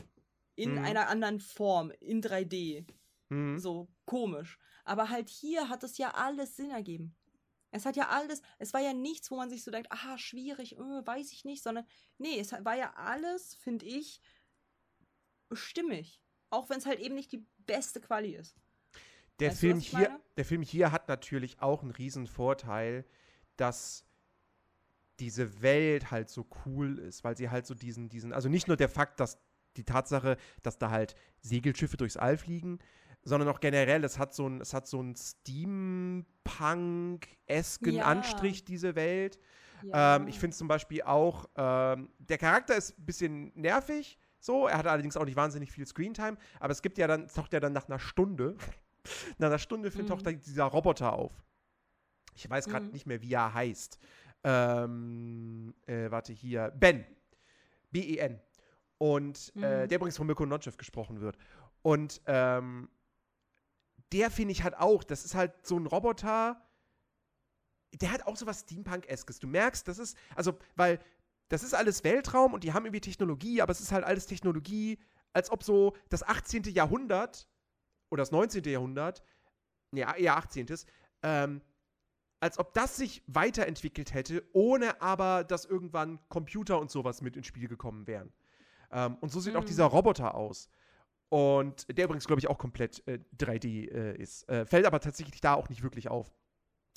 [0.56, 0.80] In Mhm.
[0.80, 2.86] einer anderen Form, in 3D.
[3.30, 3.58] Mhm.
[3.60, 4.60] So komisch.
[4.86, 7.16] Aber halt hier hat es ja alles Sinn ergeben.
[7.74, 10.78] Es hat ja alles, es war ja nichts, wo man sich so denkt, aha, schwierig,
[10.78, 11.86] äh, weiß ich nicht, sondern
[12.19, 14.21] nee, es war ja alles, finde ich,
[15.51, 16.21] stimmig.
[16.51, 18.55] Auch wenn es halt eben nicht die beste Quali ist.
[19.39, 23.05] Der Weißt du, Film ich hier, der Film hier hat natürlich auch einen riesen Vorteil,
[23.57, 24.05] dass
[25.19, 28.78] diese Welt halt so cool ist, weil sie halt so diesen, diesen, also nicht nur
[28.78, 29.39] der Fakt, dass
[29.78, 32.80] die Tatsache, dass da halt Segelschiffe durchs All fliegen,
[33.24, 38.05] sondern auch generell, es hat so ein, es hat so einen Steampunk-esken Ja.
[38.05, 39.39] Anstrich, diese Welt.
[39.84, 40.15] Ja.
[40.17, 44.67] Ähm, ich finde zum Beispiel auch, ähm, der Charakter ist ein bisschen nervig, so.
[44.67, 47.59] Er hat allerdings auch nicht wahnsinnig viel Screentime, aber es gibt ja dann, taucht ja
[47.59, 48.55] dann nach einer Stunde,
[49.38, 50.07] nach einer Stunde Mhm.
[50.07, 51.32] taucht dann dieser Roboter auf.
[52.36, 52.91] Ich weiß gerade Mhm.
[52.91, 53.99] nicht mehr, wie er heißt.
[54.45, 56.71] Ähm, äh, warte hier.
[56.78, 57.05] Ben.
[57.91, 58.39] B-E-N.
[58.97, 59.88] Und äh, Mhm.
[59.89, 61.38] der übrigens von Mirko Notchev gesprochen wird.
[61.82, 62.89] Und ähm,
[64.14, 66.61] der finde ich halt auch, das ist halt so ein Roboter,
[68.01, 69.39] der hat auch so was Steampunk-eskes.
[69.39, 70.99] Du merkst, das ist, also, weil
[71.49, 74.99] das ist alles Weltraum und die haben irgendwie Technologie, aber es ist halt alles Technologie,
[75.34, 76.64] als ob so das 18.
[76.64, 77.47] Jahrhundert
[78.09, 78.64] oder das 19.
[78.64, 79.24] Jahrhundert,
[79.91, 80.68] ja, eher 18.
[81.24, 81.61] Ähm,
[82.39, 87.47] als ob das sich weiterentwickelt hätte, ohne aber, dass irgendwann Computer und sowas mit ins
[87.47, 88.34] Spiel gekommen wären.
[88.91, 89.68] Ähm, und so sieht auch Mhm.
[89.68, 90.70] dieser Roboter aus.
[91.34, 94.47] Und der übrigens, glaube ich, auch komplett äh, 3D äh, ist.
[94.47, 96.31] Äh, fällt aber tatsächlich da auch nicht wirklich auf.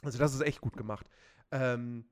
[0.02, 1.06] Also, das ist echt gut gemacht.
[1.50, 2.04] Ähm,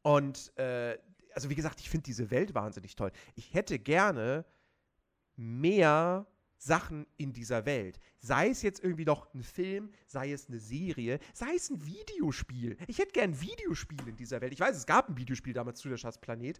[0.00, 0.96] und, äh,
[1.34, 3.12] also, wie gesagt, ich finde diese Welt wahnsinnig toll.
[3.34, 4.46] Ich hätte gerne
[5.36, 8.00] mehr Sachen in dieser Welt.
[8.20, 12.78] Sei es jetzt irgendwie noch ein Film, sei es eine Serie, sei es ein Videospiel.
[12.86, 14.54] Ich hätte gern ein Videospiel in dieser Welt.
[14.54, 16.58] Ich weiß, es gab ein Videospiel damals zu der Schatzplanet.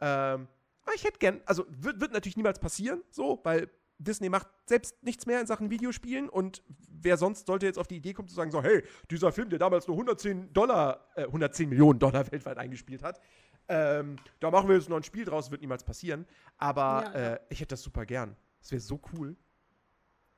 [0.00, 0.48] Ähm,
[0.82, 3.70] aber ich hätte gern, also wird, wird natürlich niemals passieren, so, weil
[4.04, 7.96] Disney macht selbst nichts mehr in Sachen Videospielen und wer sonst sollte jetzt auf die
[7.96, 11.68] Idee kommen zu sagen, so, hey, dieser Film, der damals nur 110 Dollar, äh, 110
[11.68, 13.20] Millionen Dollar weltweit eingespielt hat,
[13.68, 16.26] ähm, da machen wir jetzt noch ein Spiel draus, wird niemals passieren.
[16.58, 17.34] Aber Ja, ja.
[17.34, 18.36] Äh, ich hätte das super gern.
[18.60, 19.36] Das wäre so cool.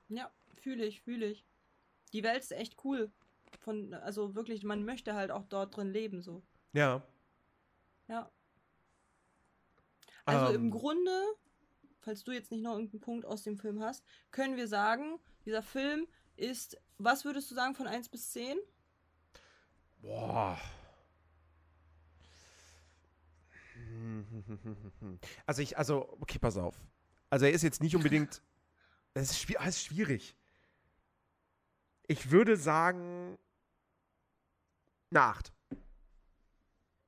[0.08, 0.30] Ja,
[0.62, 1.46] fühle ich, fühle ich.
[2.12, 3.10] Die Welt ist echt cool.
[3.60, 6.42] Von, also wirklich, man möchte halt auch dort drin leben, so.
[6.72, 7.02] Ja.
[8.08, 8.30] Ja.
[10.26, 10.64] Also Ähm.
[10.66, 11.22] im Grunde,
[12.04, 15.62] falls du jetzt nicht noch irgendeinen Punkt aus dem Film hast, können wir sagen, dieser
[15.62, 18.58] Film ist, was würdest du sagen von 1 bis 10?
[20.02, 20.58] Boah.
[25.46, 26.76] Also ich, also, okay, pass auf.
[27.30, 28.42] Also er ist jetzt nicht unbedingt.
[29.16, 30.34] Es ist, schwi- es ist schwierig.
[32.08, 33.38] Ich würde sagen.
[35.12, 35.52] Eine 8.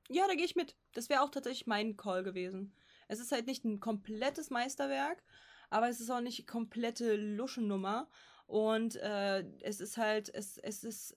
[0.08, 0.76] Ja, da gehe ich mit.
[0.92, 2.72] Das wäre auch tatsächlich mein Call gewesen.
[3.08, 5.22] Es ist halt nicht ein komplettes Meisterwerk,
[5.70, 8.08] aber es ist auch nicht komplette Luschennummer.
[8.46, 11.16] Und äh, es ist halt, es, es ist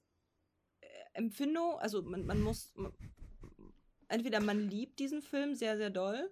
[0.82, 2.92] äh, Empfindung, also man, man muss, man,
[4.08, 6.32] entweder man liebt diesen Film sehr, sehr doll,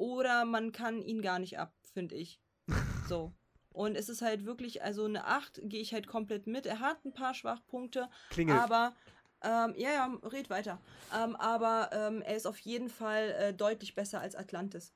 [0.00, 2.40] oder man kann ihn gar nicht ab, finde ich.
[3.06, 3.32] So.
[3.72, 6.64] Und es ist halt wirklich, also eine 8 gehe ich halt komplett mit.
[6.64, 8.58] Er hat ein paar Schwachpunkte, Klingelt.
[8.58, 8.94] aber,
[9.42, 10.78] ähm, ja, ja, red weiter.
[11.16, 14.92] Ähm, aber ähm, er ist auf jeden Fall äh, deutlich besser als Atlantis.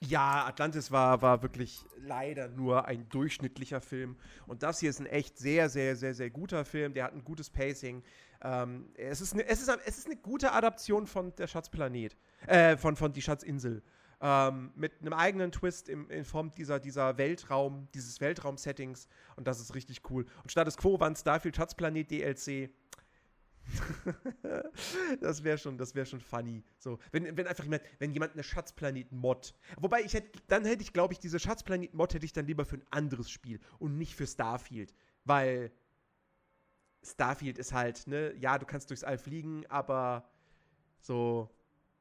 [0.00, 4.16] Ja, Atlantis war, war wirklich leider nur ein durchschnittlicher Film.
[4.46, 6.92] Und das hier ist ein echt sehr, sehr, sehr, sehr guter Film.
[6.92, 8.02] Der hat ein gutes Pacing.
[8.42, 12.14] Ähm, es, ist eine, es, ist, es ist eine gute Adaption von Der Schatzplanet.
[12.46, 13.82] Äh, von, von Die Schatzinsel.
[14.20, 19.08] Ähm, mit einem eigenen Twist im, in Form dieser, dieser Weltraum, dieses Weltraum-Settings.
[19.36, 20.26] Und das ist richtig cool.
[20.42, 22.70] Und Status Quo war ein Starfield Schatzplanet DLC.
[25.20, 26.64] das wäre schon, das wäre schon funny.
[26.78, 29.54] So, wenn, wenn einfach jemand, wenn jemand eine Schatzplaneten-Mod.
[29.80, 32.76] Wobei ich hätte, dann hätte ich, glaube ich, diese Schatzplaneten-Mod hätte ich dann lieber für
[32.76, 34.94] ein anderes Spiel und nicht für Starfield.
[35.24, 35.72] Weil
[37.02, 40.28] Starfield ist halt, ne, ja, du kannst durchs All fliegen, aber
[41.00, 41.50] so,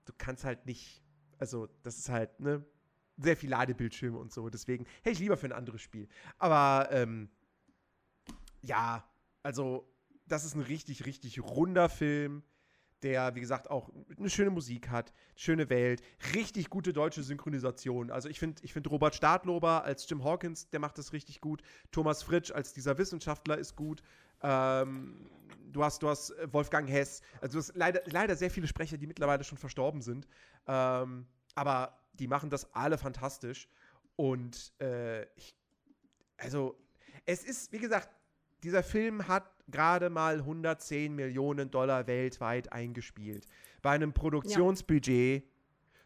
[0.05, 1.03] du kannst halt nicht,
[1.38, 2.66] also, das ist halt, ne,
[3.18, 4.49] sehr viel Ladebildschirme und so.
[4.49, 6.07] Deswegen hätte ich lieber für ein anderes Spiel.
[6.38, 7.30] Aber, ähm,
[8.61, 9.07] ja,
[9.43, 9.88] also,
[10.28, 12.43] das ist ein richtig, richtig runder Film,
[13.03, 16.01] der, wie gesagt, auch eine schöne Musik hat, schöne Welt,
[16.34, 18.09] richtig gute deutsche Synchronisation.
[18.09, 21.61] Also ich finde ich find Robert Stadlober als Jim Hawkins, der macht das richtig gut.
[21.91, 24.01] Thomas Fritsch als dieser Wissenschaftler ist gut.
[24.41, 25.30] Ähm,
[25.71, 27.21] du, hast, du hast Wolfgang Hess.
[27.41, 30.28] Also du hast leider, leider sehr viele Sprecher, die mittlerweile schon verstorben sind.
[30.65, 33.67] Ähm, aber die machen das alle fantastisch.
[34.15, 35.55] Und äh, ich,
[36.38, 36.78] also
[37.26, 38.09] es ist, wie gesagt,
[38.63, 43.47] dieser Film hat gerade mal 110 Millionen Dollar weltweit eingespielt.
[43.81, 45.43] Bei einem Produktionsbudget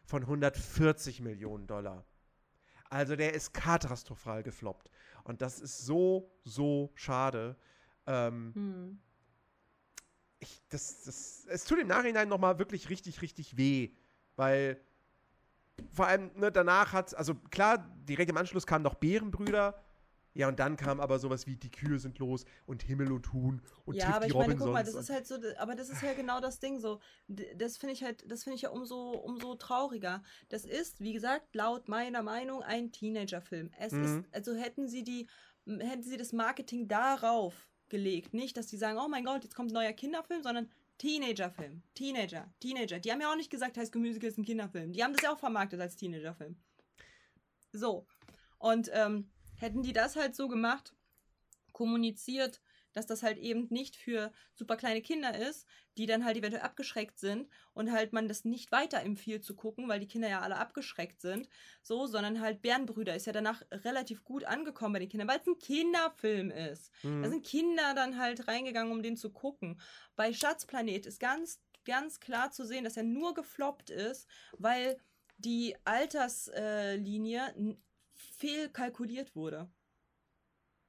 [0.04, 2.04] von 140 Millionen Dollar.
[2.88, 4.90] Also der ist katastrophal gefloppt.
[5.24, 7.56] Und das ist so, so schade.
[8.06, 8.98] Ähm, Hm.
[10.40, 13.94] ich, das, das, es tut im Nachhinein nochmal wirklich richtig, richtig weh.
[14.36, 14.80] Weil
[15.92, 17.78] vor allem ne, danach hat, also klar,
[18.08, 19.80] direkt im Anschluss kamen noch Bärenbrüder.
[20.32, 23.60] Ja, und dann kam aber sowas wie Die Kühe sind los und Himmel und Huhn
[23.84, 24.64] und ja, trifft aber die ich meine, Robinsons.
[24.64, 27.00] guck mal, das ist halt so, aber das ist ja genau das Ding so.
[27.56, 30.22] Das finde ich halt, das finde ich ja umso, umso trauriger.
[30.48, 33.70] Das ist, wie gesagt, laut meiner Meinung ein Teenagerfilm.
[33.78, 34.04] Es Mhm.
[34.04, 35.26] ist, also hätten sie die,
[35.66, 39.70] hätten sie das Marketing darauf gelegt, nicht, dass sie sagen, oh mein Gott, jetzt kommt
[39.70, 41.82] ein neuer Kinderfilm, sondern Teenagerfilm.
[41.94, 43.00] Teenager, Teenager.
[43.00, 44.92] Die haben ja auch nicht gesagt, heißt Gemüse ist ein Kinderfilm.
[44.92, 46.56] Die haben das ja auch vermarktet als Teenagerfilm.
[47.72, 48.06] So.
[48.58, 49.30] Und ähm,
[49.60, 50.94] hätten die das halt so gemacht,
[51.72, 52.60] kommuniziert,
[52.92, 57.18] dass das halt eben nicht für super kleine Kinder ist, die dann halt eventuell abgeschreckt
[57.18, 61.20] sind und halt man das nicht weiterempfiehlt zu gucken, weil die Kinder ja alle abgeschreckt
[61.20, 61.48] sind,
[61.82, 65.46] so, sondern halt Bärenbrüder ist ja danach relativ gut angekommen bei den Kindern, weil es
[65.46, 66.90] ein Kinderfilm ist.
[67.04, 67.22] Mhm.
[67.22, 69.80] Da sind Kinder dann halt reingegangen, um den zu gucken.
[70.16, 74.26] Bei Schatzplanet ist ganz, ganz klar zu sehen, dass er nur gefloppt ist,
[74.58, 74.98] weil
[75.38, 77.82] die Alterslinie n-
[78.40, 79.70] fehlkalkuliert wurde.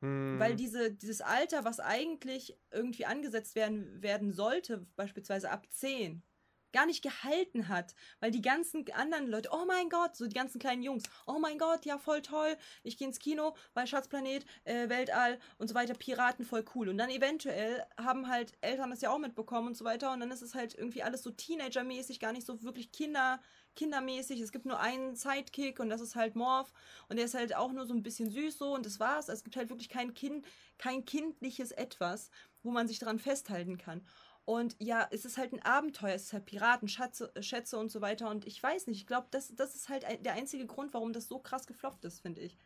[0.02, 0.40] Mhm.
[0.40, 6.24] Weil diese, dieses Alter, was eigentlich irgendwie angesetzt werden, werden sollte, beispielsweise ab 10,
[6.72, 7.96] gar nicht gehalten hat.
[8.20, 11.58] Weil die ganzen anderen Leute, oh mein Gott, so die ganzen kleinen Jungs, oh mein
[11.58, 15.94] Gott, ja, voll toll, ich gehe ins Kino, weil Schatzplanet, äh, Weltall und so weiter,
[15.94, 16.90] Piraten, voll cool.
[16.90, 20.12] Und dann eventuell haben halt Eltern das ja auch mitbekommen und so weiter.
[20.12, 23.40] Und dann ist es halt irgendwie alles so Teenager-mäßig, gar nicht so wirklich Kinder,
[23.76, 24.40] kindermäßig.
[24.42, 26.72] Es gibt nur einen Sidekick und das ist halt Morph.
[27.10, 29.30] Und der ist halt auch nur so ein bisschen süß so und das war's.
[29.30, 30.46] Also es gibt halt wirklich kein Kind,
[30.78, 32.30] kein kindliches Etwas,
[32.64, 34.06] wo man sich dran festhalten kann.
[34.46, 38.02] Und ja, es ist halt ein Abenteuer, es ist halt Piraten, Schatze, Schätze und so
[38.02, 38.30] weiter.
[38.30, 41.28] Und ich weiß nicht, ich glaube, das, das ist halt der einzige Grund, warum das
[41.28, 42.58] so krass gefloppt ist, finde ich.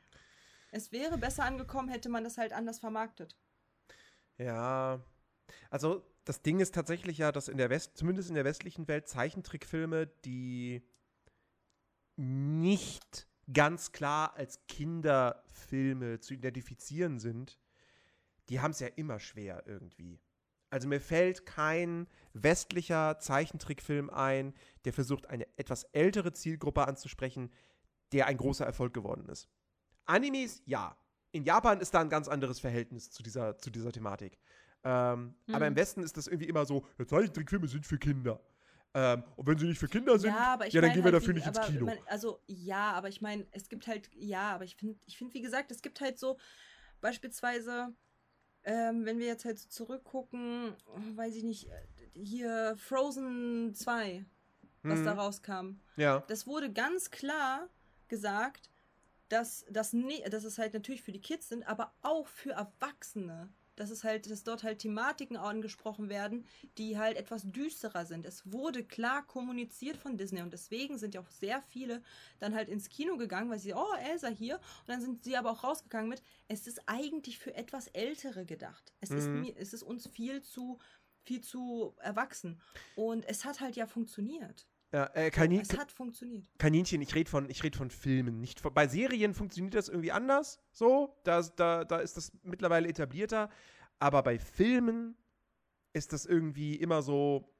[0.71, 3.35] Es wäre besser angekommen, hätte man das halt anders vermarktet.
[4.37, 5.01] Ja.
[5.69, 9.07] Also, das Ding ist tatsächlich ja, dass in der West, zumindest in der westlichen Welt,
[9.07, 10.81] Zeichentrickfilme, die
[12.17, 17.59] nicht ganz klar als Kinderfilme zu identifizieren sind,
[18.49, 20.19] die haben es ja immer schwer irgendwie.
[20.75, 24.53] Also mir fällt kein westlicher Zeichentrickfilm ein,
[24.83, 27.49] der versucht, eine etwas ältere Zielgruppe anzusprechen,
[28.11, 29.47] der ein großer Erfolg geworden ist.
[30.03, 30.97] Animes, ja.
[31.31, 34.37] In Japan ist da ein ganz anderes Verhältnis zu dieser, zu dieser Thematik.
[34.83, 35.71] Ähm, Aber Mhm.
[35.71, 38.41] im Westen ist das irgendwie immer so, ja, Zeichentrickfilme sind für Kinder.
[38.93, 41.05] Ähm, und wenn sie nicht für Kinder sind, Ja, aber ich ja, dann mein gehen
[41.05, 41.85] wir halt, dafür wie- nicht ins aber Kino.
[41.85, 45.33] Man, also ja, aber ich meine, es gibt halt, ja, aber ich finde, ich finde,
[45.35, 46.37] wie gesagt, es gibt halt so
[46.99, 47.95] beispielsweise,
[48.65, 50.73] ähm, wenn wir jetzt halt so zurückgucken,
[51.15, 51.69] weiß ich nicht,
[52.13, 54.25] hier Frozen 2,
[54.83, 55.19] was da Mhm.
[55.19, 55.69] rauskam.
[55.95, 56.23] Ja.
[56.27, 57.69] Das wurde ganz klar
[58.07, 58.69] gesagt,
[59.29, 63.49] dass, das ne, dass es halt natürlich für die Kids sind, aber auch für Erwachsene.
[63.75, 66.45] Dass es halt, dass dort halt Thematiken angesprochen werden,
[66.77, 68.25] die halt etwas düsterer sind.
[68.25, 72.01] Es wurde klar kommuniziert von Disney und deswegen sind ja auch sehr viele
[72.39, 74.55] dann halt ins Kino gegangen, weil sie, oh, Elsa hier.
[74.55, 78.93] Und dann sind sie aber auch rausgegangen mit, es ist eigentlich für etwas Ältere gedacht.
[79.01, 79.41] Es, ist, Mhm.
[79.41, 80.79] mir, es ist uns viel zu,
[81.23, 82.61] viel zu erwachsen.
[82.95, 84.67] Und es hat halt ja funktioniert.
[84.95, 86.45] Ja äh, Kanin Es hat funktioniert.
[86.57, 88.39] Kaninchen, ich rede von, ich red von Filmen.
[88.39, 90.59] Nicht von, bei Serien funktioniert das irgendwie anders.
[90.71, 93.49] So, da, da, da ist das mittlerweile etablierter.
[93.99, 95.17] Aber bei Filmen
[95.93, 97.53] ist das irgendwie immer so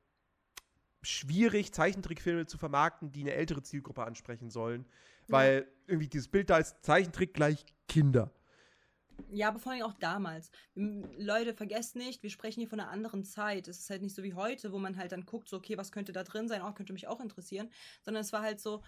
[1.02, 4.86] schwierig, Zeichentrickfilme zu vermarkten, die eine ältere Zielgruppe ansprechen sollen.
[5.28, 8.32] Weil irgendwie dieses Bild da ist Zeichentrick gleich Kinder.
[9.32, 10.52] Ja, aber vor allem auch damals.
[10.76, 13.68] Leute, vergesst nicht, wir sprechen hier von einer anderen Zeit.
[13.68, 15.92] Es ist halt nicht so wie heute, wo man halt dann guckt, so, okay, was
[15.92, 16.62] könnte da drin sein?
[16.62, 17.70] Auch könnte mich auch interessieren.
[18.02, 18.82] Sondern es war halt so,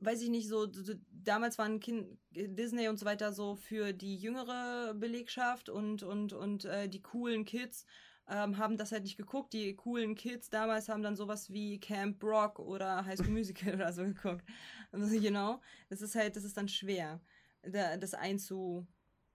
[0.00, 0.66] weiß ich nicht, so,
[1.10, 6.64] damals waren kind, Disney und so weiter so für die jüngere Belegschaft und, und, und
[6.64, 7.86] äh, die coolen Kids
[8.28, 9.52] ähm, haben das halt nicht geguckt.
[9.52, 13.92] Die coolen Kids damals haben dann sowas wie Camp Brock oder High School Musical oder
[13.92, 14.44] so geguckt.
[14.92, 17.20] Also, you know, das ist halt, das ist dann schwer,
[17.62, 18.86] das einzu,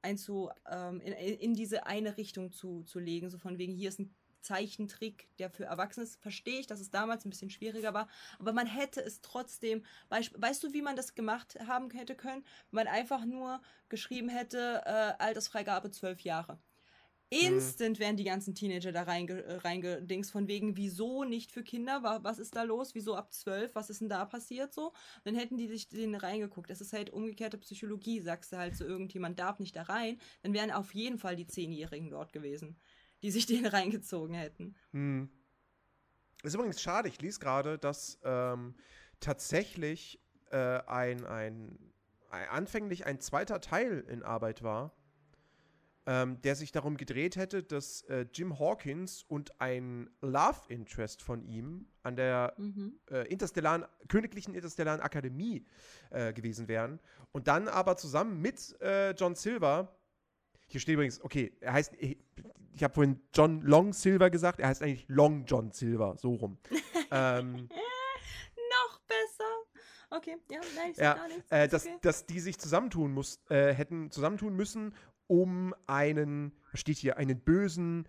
[0.02, 3.30] einzu ähm, in, in diese eine Richtung zu, zu legen.
[3.30, 4.16] So von wegen, hier ist ein
[4.46, 6.22] Zeichentrick, der für Erwachsene ist.
[6.22, 8.08] Verstehe ich, dass es damals ein bisschen schwieriger war.
[8.40, 9.84] Aber man hätte es trotzdem.
[10.10, 12.46] Weißt du, wie man das gemacht haben hätte können?
[12.70, 16.60] Wenn man einfach nur geschrieben hätte, äh, Altersfreigabe 12 Jahre.
[17.30, 22.04] Instant wären die ganzen Teenager da reinge äh, reingedings, von wegen, wieso nicht für Kinder?
[22.04, 22.94] Wa- Was ist da los?
[22.96, 23.74] Wieso ab 12?
[23.74, 24.94] Was ist denn da passiert so?
[25.24, 26.70] Dann hätten die sich den reingeguckt.
[26.70, 28.22] Das ist halt umgekehrte Psychologie.
[28.22, 31.48] Sagst du halt so, irgendjemand darf nicht da rein, dann wären auf jeden Fall die
[31.48, 32.78] Zehnjährigen dort gewesen,
[33.24, 34.76] die sich den reingezogen hätten.
[34.92, 35.30] Hm.
[36.44, 38.76] Ist übrigens schade, ich lese gerade, dass ähm,
[39.20, 40.20] tatsächlich
[40.52, 41.80] äh, ein, ein,
[42.30, 44.96] ein anfänglich ein zweiter Teil in Arbeit war,
[46.08, 51.44] ähm, der sich darum gedreht hätte, dass äh, Jim Hawkins und ein Love Interest von
[51.44, 53.00] ihm an der Mhm.
[53.10, 55.66] äh, interstellaren, Königlichen Interstellaren Akademie
[56.12, 57.00] äh, gewesen wären.
[57.32, 59.96] Und dann aber zusammen mit äh, John Silver,
[60.68, 62.18] hier steht übrigens, okay, er heißt, ich,
[62.74, 66.58] ich habe vorhin John Long Silver gesagt, er heißt eigentlich Long John Silver, so rum.
[67.12, 67.68] ähm,
[68.58, 69.44] Noch besser.
[70.12, 71.52] Okay, ja, nein, ich ja, gar nichts.
[71.52, 71.98] äh, dass, okay.
[72.02, 74.94] dass die sich zusammentun muss, äh, hätten zusammentun müssen,
[75.28, 78.08] um einen, was steht hier, einen bösen,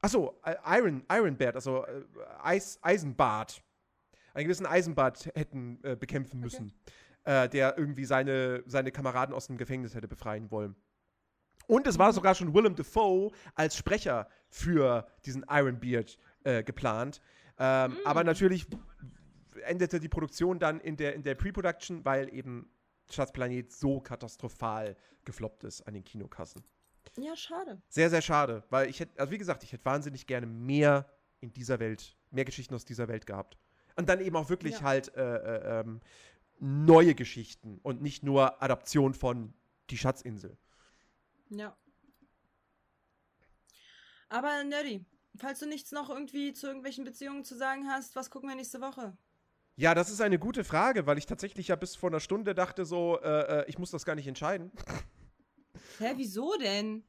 [0.00, 2.02] achso, Iron, Iron Bart, also äh,
[2.42, 3.62] Eis, Eisenbart,
[4.34, 6.72] einen gewissen Eisenbart hätten äh, bekämpfen müssen,
[7.24, 10.76] äh, der irgendwie seine, seine Kameraden aus dem Gefängnis hätte befreien wollen.
[11.66, 17.20] Und es war sogar schon Willem Dafoe als Sprecher für diesen Iron Beard äh, geplant.
[17.58, 18.66] Ähm, Aber natürlich
[19.64, 22.70] endete die Produktion dann in der, in der Pre-Production, weil eben
[23.10, 26.62] Schatzplanet so katastrophal gefloppt ist an den Kinokassen.
[27.16, 27.80] Ja, schade.
[27.88, 31.08] Sehr, sehr schade, weil ich hätte, also wie gesagt, ich hätte wahnsinnig gerne mehr
[31.40, 33.56] in dieser Welt, mehr Geschichten aus dieser Welt gehabt.
[33.96, 34.82] Und dann eben auch wirklich Ja.
[34.82, 36.00] halt äh, äh, ähm,
[36.58, 39.54] neue Geschichten und nicht nur Adaption von
[39.90, 40.56] Die Schatzinsel.
[41.48, 41.76] Ja.
[44.28, 45.04] Aber Nerdy,
[45.36, 48.80] falls du nichts noch irgendwie zu irgendwelchen Beziehungen zu sagen hast, was gucken wir nächste
[48.80, 49.16] Woche?
[49.76, 52.86] Ja, das ist eine gute Frage, weil ich tatsächlich ja bis vor einer Stunde dachte
[52.86, 54.72] so, äh, äh, ich muss das gar nicht entscheiden.
[55.98, 57.04] Hä, wieso denn?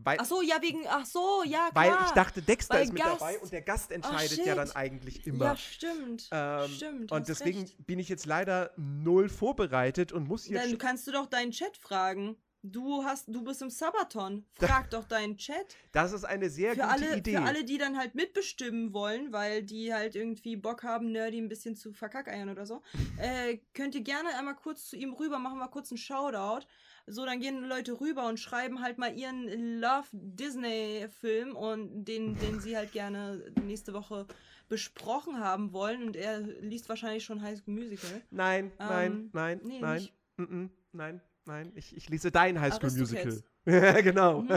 [0.00, 0.84] Weil, Ach so, ja, wegen.
[0.88, 1.74] Ach so, ja, klar.
[1.74, 3.20] weil ich dachte, Dexter Weil ist mit Gast.
[3.20, 4.46] dabei und der Gast entscheidet shit.
[4.46, 5.46] ja dann eigentlich immer.
[5.46, 6.28] Ja, stimmt.
[6.30, 7.12] Ähm, stimmt.
[7.12, 7.84] und deswegen recht.
[7.84, 10.60] bin ich jetzt leider null vorbereitet und muss hier.
[10.60, 12.36] Dann kannst du doch deinen Chat fragen.
[12.62, 14.44] Du hast, du bist im Sabaton.
[14.54, 15.76] Frag doch deinen Chat.
[15.92, 17.36] Das ist eine sehr Für gute alle, Idee.
[17.36, 21.48] für alle, die dann halt mitbestimmen wollen, weil die halt irgendwie Bock haben, Nerdy ein
[21.48, 22.82] bisschen zu verkackeiern oder so,
[23.18, 26.66] äh, könnt ihr gerne einmal kurz zu ihm rüber, machen wir kurz einen Shoutout,
[27.06, 32.36] So, dann gehen Leute rüber und schreiben halt mal ihren Love Disney Film und den,
[32.38, 34.26] den sie halt gerne nächste Woche
[34.68, 36.02] besprochen haben wollen.
[36.02, 38.20] Und er liest wahrscheinlich schon High School Musical.
[38.30, 39.94] Nein, nein, Ähm, nein, nee, nein.
[39.94, 40.12] nicht.
[40.36, 41.72] Mm -mm, nein, nein.
[41.74, 43.42] Ich, ich lese dein High School Musical.
[43.66, 44.42] Ja, genau.
[44.42, 44.48] Mhm.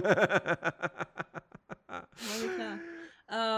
[2.59, 2.79] Ja.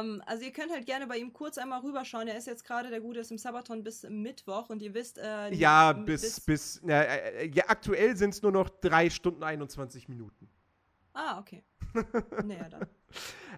[0.01, 2.27] Ähm, also ihr könnt halt gerne bei ihm kurz einmal rüberschauen.
[2.27, 5.51] Er ist jetzt gerade, der Gute ist im Sabaton bis Mittwoch und ihr wisst, äh,
[5.53, 10.07] ja, m- bis, bis, na, äh, ja, aktuell sind es nur noch 3 Stunden 21
[10.09, 10.47] Minuten.
[11.13, 11.63] Ah, okay.
[12.43, 12.87] naja, dann.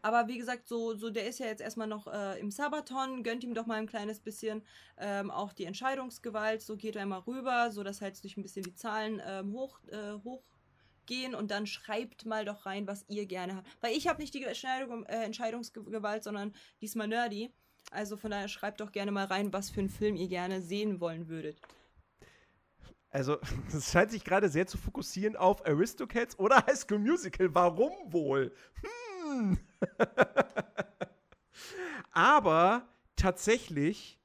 [0.02, 3.44] Aber wie gesagt, so, so der ist ja jetzt erstmal noch äh, im Sabaton, gönnt
[3.44, 4.64] ihm doch mal ein kleines bisschen
[4.98, 8.64] ähm, auch die Entscheidungsgewalt, so geht er mal rüber, so dass halt sich ein bisschen
[8.64, 13.56] die Zahlen ähm, hoch, äh, hochgehen und dann schreibt mal doch rein, was ihr gerne
[13.56, 13.68] habt.
[13.82, 17.52] Weil ich habe nicht die äh, Entscheidungsgewalt, sondern diesmal Nerdy.
[17.92, 21.00] Also von daher schreibt doch gerne mal rein, was für einen Film ihr gerne sehen
[21.00, 21.60] wollen würdet.
[23.16, 23.38] Also,
[23.72, 27.54] das scheint sich gerade sehr zu fokussieren auf Aristocats oder High School Musical.
[27.56, 28.54] Warum wohl?
[28.82, 29.05] Hm.
[32.12, 34.20] Aber tatsächlich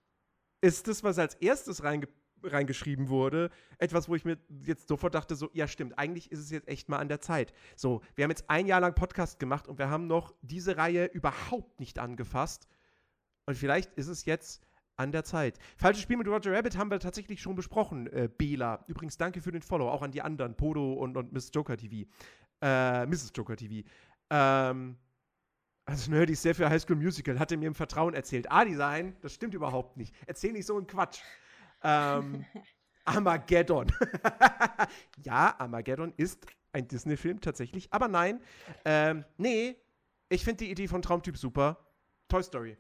[0.61, 2.09] ist das, was als erstes reinge
[2.43, 6.51] reingeschrieben wurde, etwas, wo ich mir jetzt sofort dachte, so, ja stimmt, eigentlich ist es
[6.51, 7.53] jetzt echt mal an der Zeit.
[7.77, 11.07] So, wir haben jetzt ein Jahr lang Podcast gemacht und wir haben noch diese Reihe
[11.07, 12.69] überhaupt nicht angefasst.
[13.47, 14.63] Und vielleicht ist es jetzt
[14.97, 15.59] an der Zeit.
[15.77, 18.85] Falsches Spiel mit Roger Rabbit haben wir tatsächlich schon besprochen, äh, Bela.
[18.87, 22.09] Übrigens, danke für den Follow, auch an die anderen, Podo und, und Miss Joker TV.
[22.63, 23.33] Äh, Mrs.
[23.35, 23.89] Joker TV.
[24.31, 24.97] Ähm,
[25.85, 28.51] also Nerdy ist sehr für High School Musical, hatte mir im Vertrauen erzählt.
[28.51, 30.15] A-Design, das stimmt überhaupt nicht.
[30.27, 31.21] Erzähl nicht so einen Quatsch.
[31.83, 32.45] Ähm,
[33.05, 33.91] Armageddon.
[35.25, 38.41] ja, Armageddon ist ein Disney-Film tatsächlich, aber nein.
[38.85, 39.77] Ähm, nee,
[40.29, 41.77] ich finde die Idee von Traumtyp super.
[42.29, 42.77] Toy Story.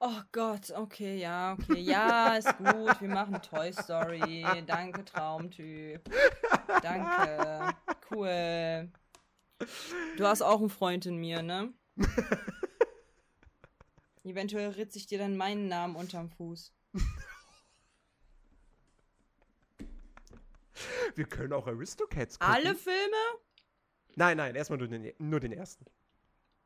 [0.00, 3.00] Oh Gott, okay, ja, okay, ja, ist gut.
[3.00, 4.44] Wir machen Toy Story.
[4.66, 6.10] Danke, Traumtyp.
[6.82, 7.74] Danke.
[8.10, 8.90] Cool.
[10.16, 11.72] Du hast auch einen Freund in mir, ne?
[14.24, 16.72] Eventuell ritze ich dir dann meinen Namen unterm Fuß.
[21.14, 22.54] Wir können auch Aristocats gucken.
[22.54, 23.16] Alle Filme?
[24.16, 25.84] Nein, nein, erstmal nur den, nur den ersten.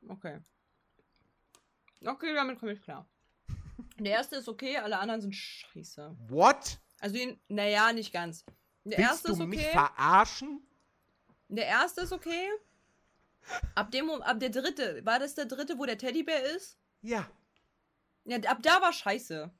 [0.08, 0.40] Okay.
[2.04, 3.06] Okay, damit komme ich klar.
[3.98, 6.16] Der erste ist okay, alle anderen sind scheiße.
[6.28, 6.78] What?
[7.00, 7.18] Also,
[7.48, 8.44] naja, nicht ganz.
[8.84, 9.48] Der Willst erste du ist okay.
[9.48, 10.66] mich verarschen?
[11.48, 12.50] Der erste ist okay.
[13.74, 16.78] Ab dem ab der dritte, war das der dritte, wo der Teddybär ist?
[17.02, 17.28] Ja.
[18.24, 19.50] Ja, ab da war scheiße.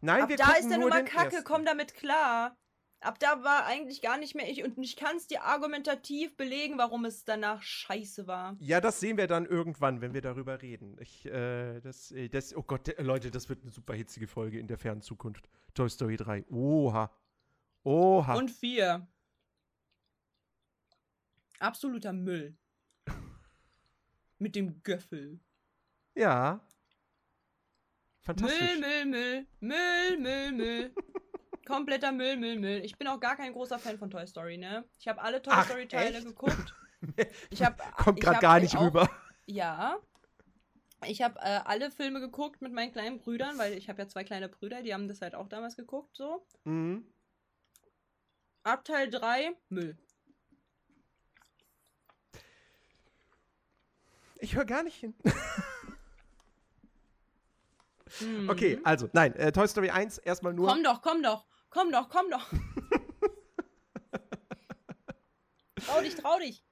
[0.00, 1.44] Nein, ab wir da ist der nur Kacke, ersten.
[1.44, 2.56] komm damit klar.
[3.00, 6.78] Ab da war eigentlich gar nicht mehr ich und ich kann es dir argumentativ belegen,
[6.78, 8.56] warum es danach scheiße war.
[8.60, 10.96] Ja, das sehen wir dann irgendwann, wenn wir darüber reden.
[11.00, 14.68] Ich, äh, das, äh, das, oh Gott, Leute, das wird eine super hitzige Folge in
[14.68, 15.50] der fernen Zukunft.
[15.74, 16.46] Toy Story 3.
[16.50, 17.10] Oha.
[17.82, 18.34] Oha.
[18.34, 19.06] Und vier.
[21.60, 22.56] Absoluter Müll.
[24.38, 25.40] Mit dem Göffel.
[26.14, 26.60] ja.
[28.22, 28.58] Fantastisch.
[28.58, 30.94] Müll, Müll, Müll, Müll, Müll, Müll.
[31.66, 32.82] Kompletter Müll, Müll, Müll.
[32.82, 34.84] Ich bin auch gar kein großer Fan von Toy Story, ne?
[34.98, 36.26] Ich habe alle Toy Ach, Story Teile echt?
[36.26, 36.74] geguckt.
[37.50, 39.10] Ich hab, Kommt gerade gar nicht auch, rüber.
[39.44, 39.98] Ja.
[41.04, 44.24] Ich habe äh, alle Filme geguckt mit meinen kleinen Brüdern, weil ich habe ja zwei
[44.24, 46.46] kleine Brüder, die haben das halt auch damals geguckt, so.
[46.64, 47.06] Mhm.
[48.62, 49.98] Ab Teil 3, Müll.
[54.44, 55.14] Ich höre gar nicht hin.
[58.20, 58.50] Mhm.
[58.50, 60.68] Okay, also, nein, äh, Toy Story 1 erstmal nur.
[60.68, 62.46] Komm doch, komm doch, komm doch, komm doch.
[65.86, 66.62] trau dich, trau dich.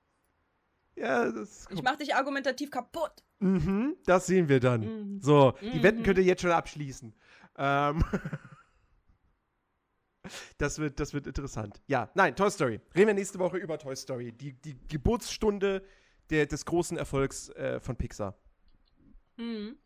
[0.97, 3.25] Ja, das Ich mach dich argumentativ kaputt.
[3.39, 5.15] Mhm, das sehen wir dann.
[5.15, 5.23] Mhm.
[5.23, 5.83] So, die Mhm.
[5.83, 7.15] Wetten könnt ihr jetzt schon abschließen.
[7.57, 8.05] Ähm
[10.59, 11.81] das, wird, das wird interessant.
[11.87, 12.83] Ja, nein, Toy Story.
[12.95, 14.31] Reden wir nächste Woche über Toy Story.
[14.31, 15.83] Die, die Geburtsstunde
[16.31, 18.37] der, des großen Erfolgs äh, von Pixar.
[19.37, 19.79] Mhm.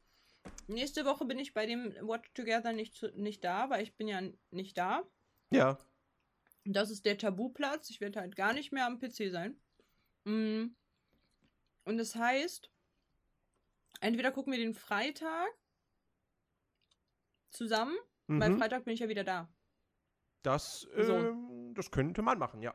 [0.68, 4.20] Nächste Woche bin ich bei dem Watch Together nicht, nicht da, weil ich bin ja
[4.51, 5.03] nicht da.
[5.51, 5.78] Ja.
[6.64, 7.91] Das ist der Tabuplatz.
[7.91, 9.61] Ich werde halt gar nicht mehr am PC sein.
[10.24, 10.66] Mm.
[11.84, 12.70] Und das heißt,
[14.01, 15.49] entweder gucken wir den Freitag
[17.51, 18.59] zusammen, weil Mhm.
[18.59, 19.49] Freitag bin ich ja wieder da.
[20.43, 21.14] Das, So.
[21.14, 22.74] ähm, das könnte man machen, ja.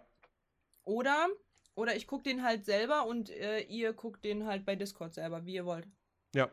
[0.83, 1.27] Oder,
[1.75, 5.45] oder ich gucke den halt selber und äh, ihr guckt den halt bei Discord selber,
[5.45, 5.87] wie ihr wollt.
[6.35, 6.51] Ja.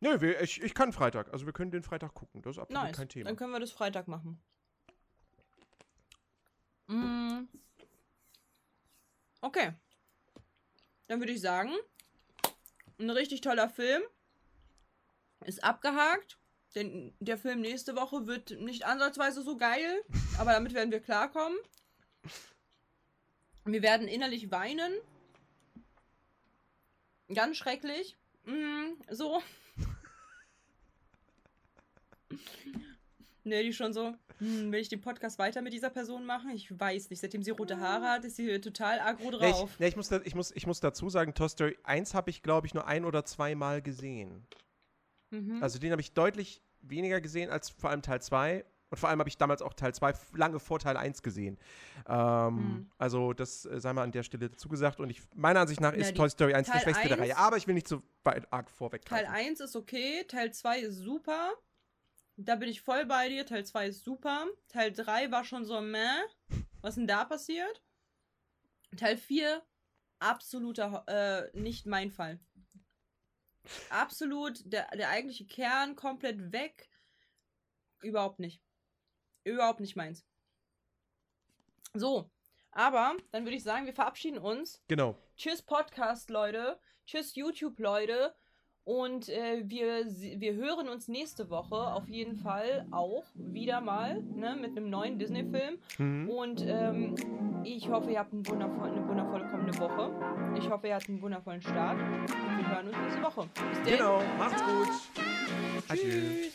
[0.00, 1.32] Nö, wir, ich, ich kann Freitag.
[1.32, 2.42] Also wir können den Freitag gucken.
[2.42, 2.96] Das ist absolut Nice.
[2.96, 3.24] kein Thema.
[3.26, 4.42] Dann können wir das Freitag machen.
[6.86, 7.44] Mm.
[9.40, 9.72] Okay.
[11.08, 11.72] Dann würde ich sagen,
[12.98, 14.02] ein richtig toller Film.
[15.44, 16.38] Ist abgehakt.
[16.74, 20.02] denn der Film nächste Woche wird nicht ansatzweise so geil,
[20.38, 21.56] aber damit werden wir klarkommen.
[23.66, 24.92] Wir werden innerlich weinen.
[27.34, 28.16] Ganz schrecklich.
[28.44, 29.42] Mm, so.
[33.44, 36.50] Ne, die schon so, hm, will ich den Podcast weiter mit dieser Person machen?
[36.50, 37.20] Ich weiß nicht.
[37.20, 39.70] Seitdem sie rote Haare hat, ist sie total aggro Nee, drauf.
[39.74, 42.42] ich, nee, ich, muss ich, muss, ich muss dazu sagen, Toy Story 1 habe ich,
[42.42, 44.44] glaube ich, nur ein oder zweimal gesehen.
[45.30, 45.62] Mhm.
[45.62, 48.64] Also den habe ich deutlich weniger gesehen als vor allem Teil 2.
[48.88, 51.58] Und vor allem habe ich damals auch Teil 2 f- lange vor Teil 1 gesehen.
[52.08, 52.90] Ähm, Mhm.
[52.98, 55.00] Also das äh, sei mal an der Stelle dazu gesagt.
[55.00, 57.18] Und ich, meiner Ansicht nach Na, ist die Toy Story 1 der Teil schwächste der
[57.18, 57.36] 1 Reihe.
[57.36, 59.26] Aber ich will nicht so weit arg Teil vorweggreifen.
[59.32, 61.52] 1 ist okay, Teil 2 ist super.
[62.36, 63.44] Da bin ich voll bei dir.
[63.46, 64.46] Teil 2 ist super.
[64.68, 65.98] Teil 3 war schon so, meh.
[66.82, 67.82] Was denn da passiert?
[68.96, 69.62] Teil 4,
[70.20, 72.38] absoluter, äh, nicht mein Fall.
[73.90, 76.88] Absolut, der, der eigentliche Kern komplett weg.
[78.00, 78.62] Überhaupt nicht.
[79.46, 80.26] Überhaupt nicht meins.
[81.94, 82.28] So,
[82.72, 84.82] aber dann würde ich sagen, wir verabschieden uns.
[84.88, 85.16] Genau.
[85.36, 86.78] Tschüss Podcast, Leute.
[87.06, 88.34] Tschüss YouTube, Leute.
[88.82, 94.56] Und äh, wir, wir hören uns nächste Woche auf jeden Fall auch wieder mal ne,
[94.56, 95.78] mit einem neuen Disney-Film.
[95.98, 96.28] Mhm.
[96.28, 100.56] Und ähm, ich hoffe, ihr habt einen wundervoll, eine wundervolle kommende Woche.
[100.58, 101.98] Ich hoffe, ihr habt einen wundervollen Start.
[101.98, 103.48] Und wir hören uns nächste Woche.
[103.54, 103.84] Bis dann.
[103.84, 104.22] Genau.
[104.38, 104.88] Macht's gut.
[105.88, 106.50] Adieu.